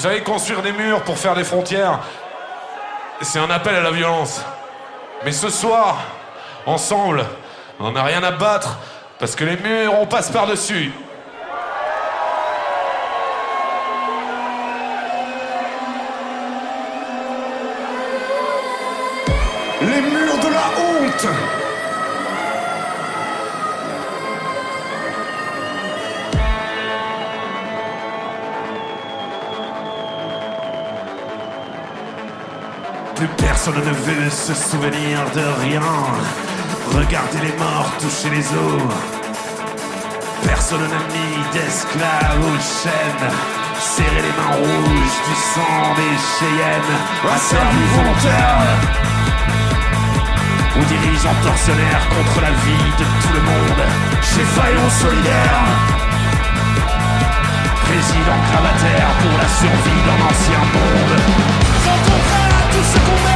savez, 0.00 0.22
construire 0.22 0.62
des 0.62 0.72
murs 0.72 1.02
pour 1.02 1.18
faire 1.18 1.34
des 1.34 1.44
frontières, 1.44 2.00
c'est 3.20 3.38
un 3.38 3.50
appel 3.50 3.74
à 3.74 3.82
la 3.82 3.90
violence. 3.90 4.40
Mais 5.24 5.32
ce 5.32 5.50
soir, 5.50 5.98
ensemble, 6.64 7.24
on 7.78 7.90
n'en 7.90 7.96
a 7.96 8.02
rien 8.04 8.22
à 8.22 8.30
battre, 8.30 8.78
parce 9.18 9.36
que 9.36 9.44
les 9.44 9.56
murs, 9.56 9.92
on 10.00 10.06
passe 10.06 10.30
par-dessus. 10.30 10.90
Les 19.82 20.00
murs 20.00 20.38
de 20.38 20.48
la 20.48 20.66
honte 20.78 21.59
Personne 33.62 33.84
ne 33.84 33.92
veut 33.92 34.30
se 34.30 34.54
souvenir 34.54 35.20
de 35.34 35.44
rien. 35.60 35.84
Regardez 36.96 37.40
les 37.44 37.52
morts 37.58 37.92
toucher 38.00 38.30
les 38.30 38.46
os. 38.56 38.88
Personne 40.48 40.80
n'a 40.80 41.04
mis 41.12 41.36
d'esclaves 41.52 42.40
aux 42.40 42.56
chaînes. 42.56 43.28
Serrer 43.78 44.22
les 44.24 44.32
mains 44.32 44.56
rouges 44.56 45.18
du 45.28 45.36
sang 45.52 45.92
des 45.92 46.16
Cheyennes. 46.32 46.96
Assaillants 47.36 47.76
du 47.76 47.84
volontaire 47.96 48.64
ou 50.76 50.84
dirigeants 50.84 51.40
tortionnaires 51.44 52.08
contre 52.08 52.40
la 52.40 52.52
vie 52.64 52.90
de 52.96 53.04
tout 53.20 53.32
le 53.34 53.42
monde. 53.42 53.82
Chez 54.22 54.44
Faillon 54.56 54.88
solidaire. 54.88 55.60
Président 57.84 58.40
cravataire 58.48 59.10
pour 59.20 59.36
la 59.36 59.48
survie 59.60 60.00
d'un 60.06 60.20
ancien 60.32 60.60
monde. 60.72 61.20
Quand 61.84 62.02
on 62.08 62.50
tout 62.70 62.84
ce 62.84 62.98
qu'on 62.98 63.29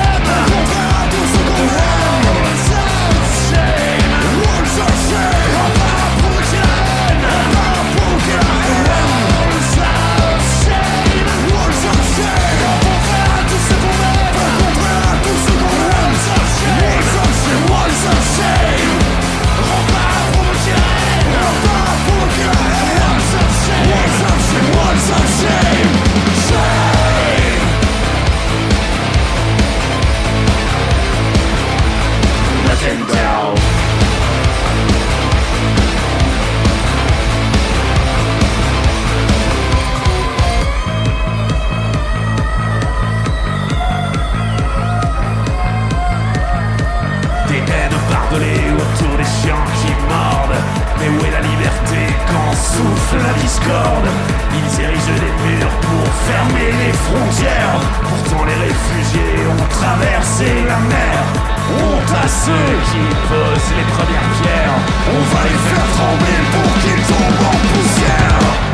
sunshine 25.04 25.63
and 32.86 33.08
down. 33.08 33.63
souffle 52.54 53.18
la 53.18 53.34
discorde. 53.42 54.08
Ils 54.52 54.80
érigent 54.80 55.18
des 55.18 55.34
murs 55.44 55.76
pour 55.86 56.06
fermer 56.28 56.70
les 56.82 56.92
frontières. 56.92 57.80
Pourtant 58.02 58.44
les 58.44 58.58
réfugiés 58.66 59.46
ont 59.50 59.68
traversé 59.68 60.46
la 60.66 60.78
mer. 60.92 61.18
Honte 61.74 62.12
à 62.24 62.28
ceux 62.28 62.70
qui 62.90 63.02
posent 63.28 63.72
les 63.78 63.86
premières 63.94 64.30
pierres. 64.38 64.78
On 65.14 65.22
va 65.32 65.42
les 65.48 65.60
faire 65.66 65.86
trembler 65.96 66.40
pour 66.52 66.70
qu'ils 66.80 67.04
tombent 67.10 67.46
en 67.48 67.56
poussière. 67.72 68.73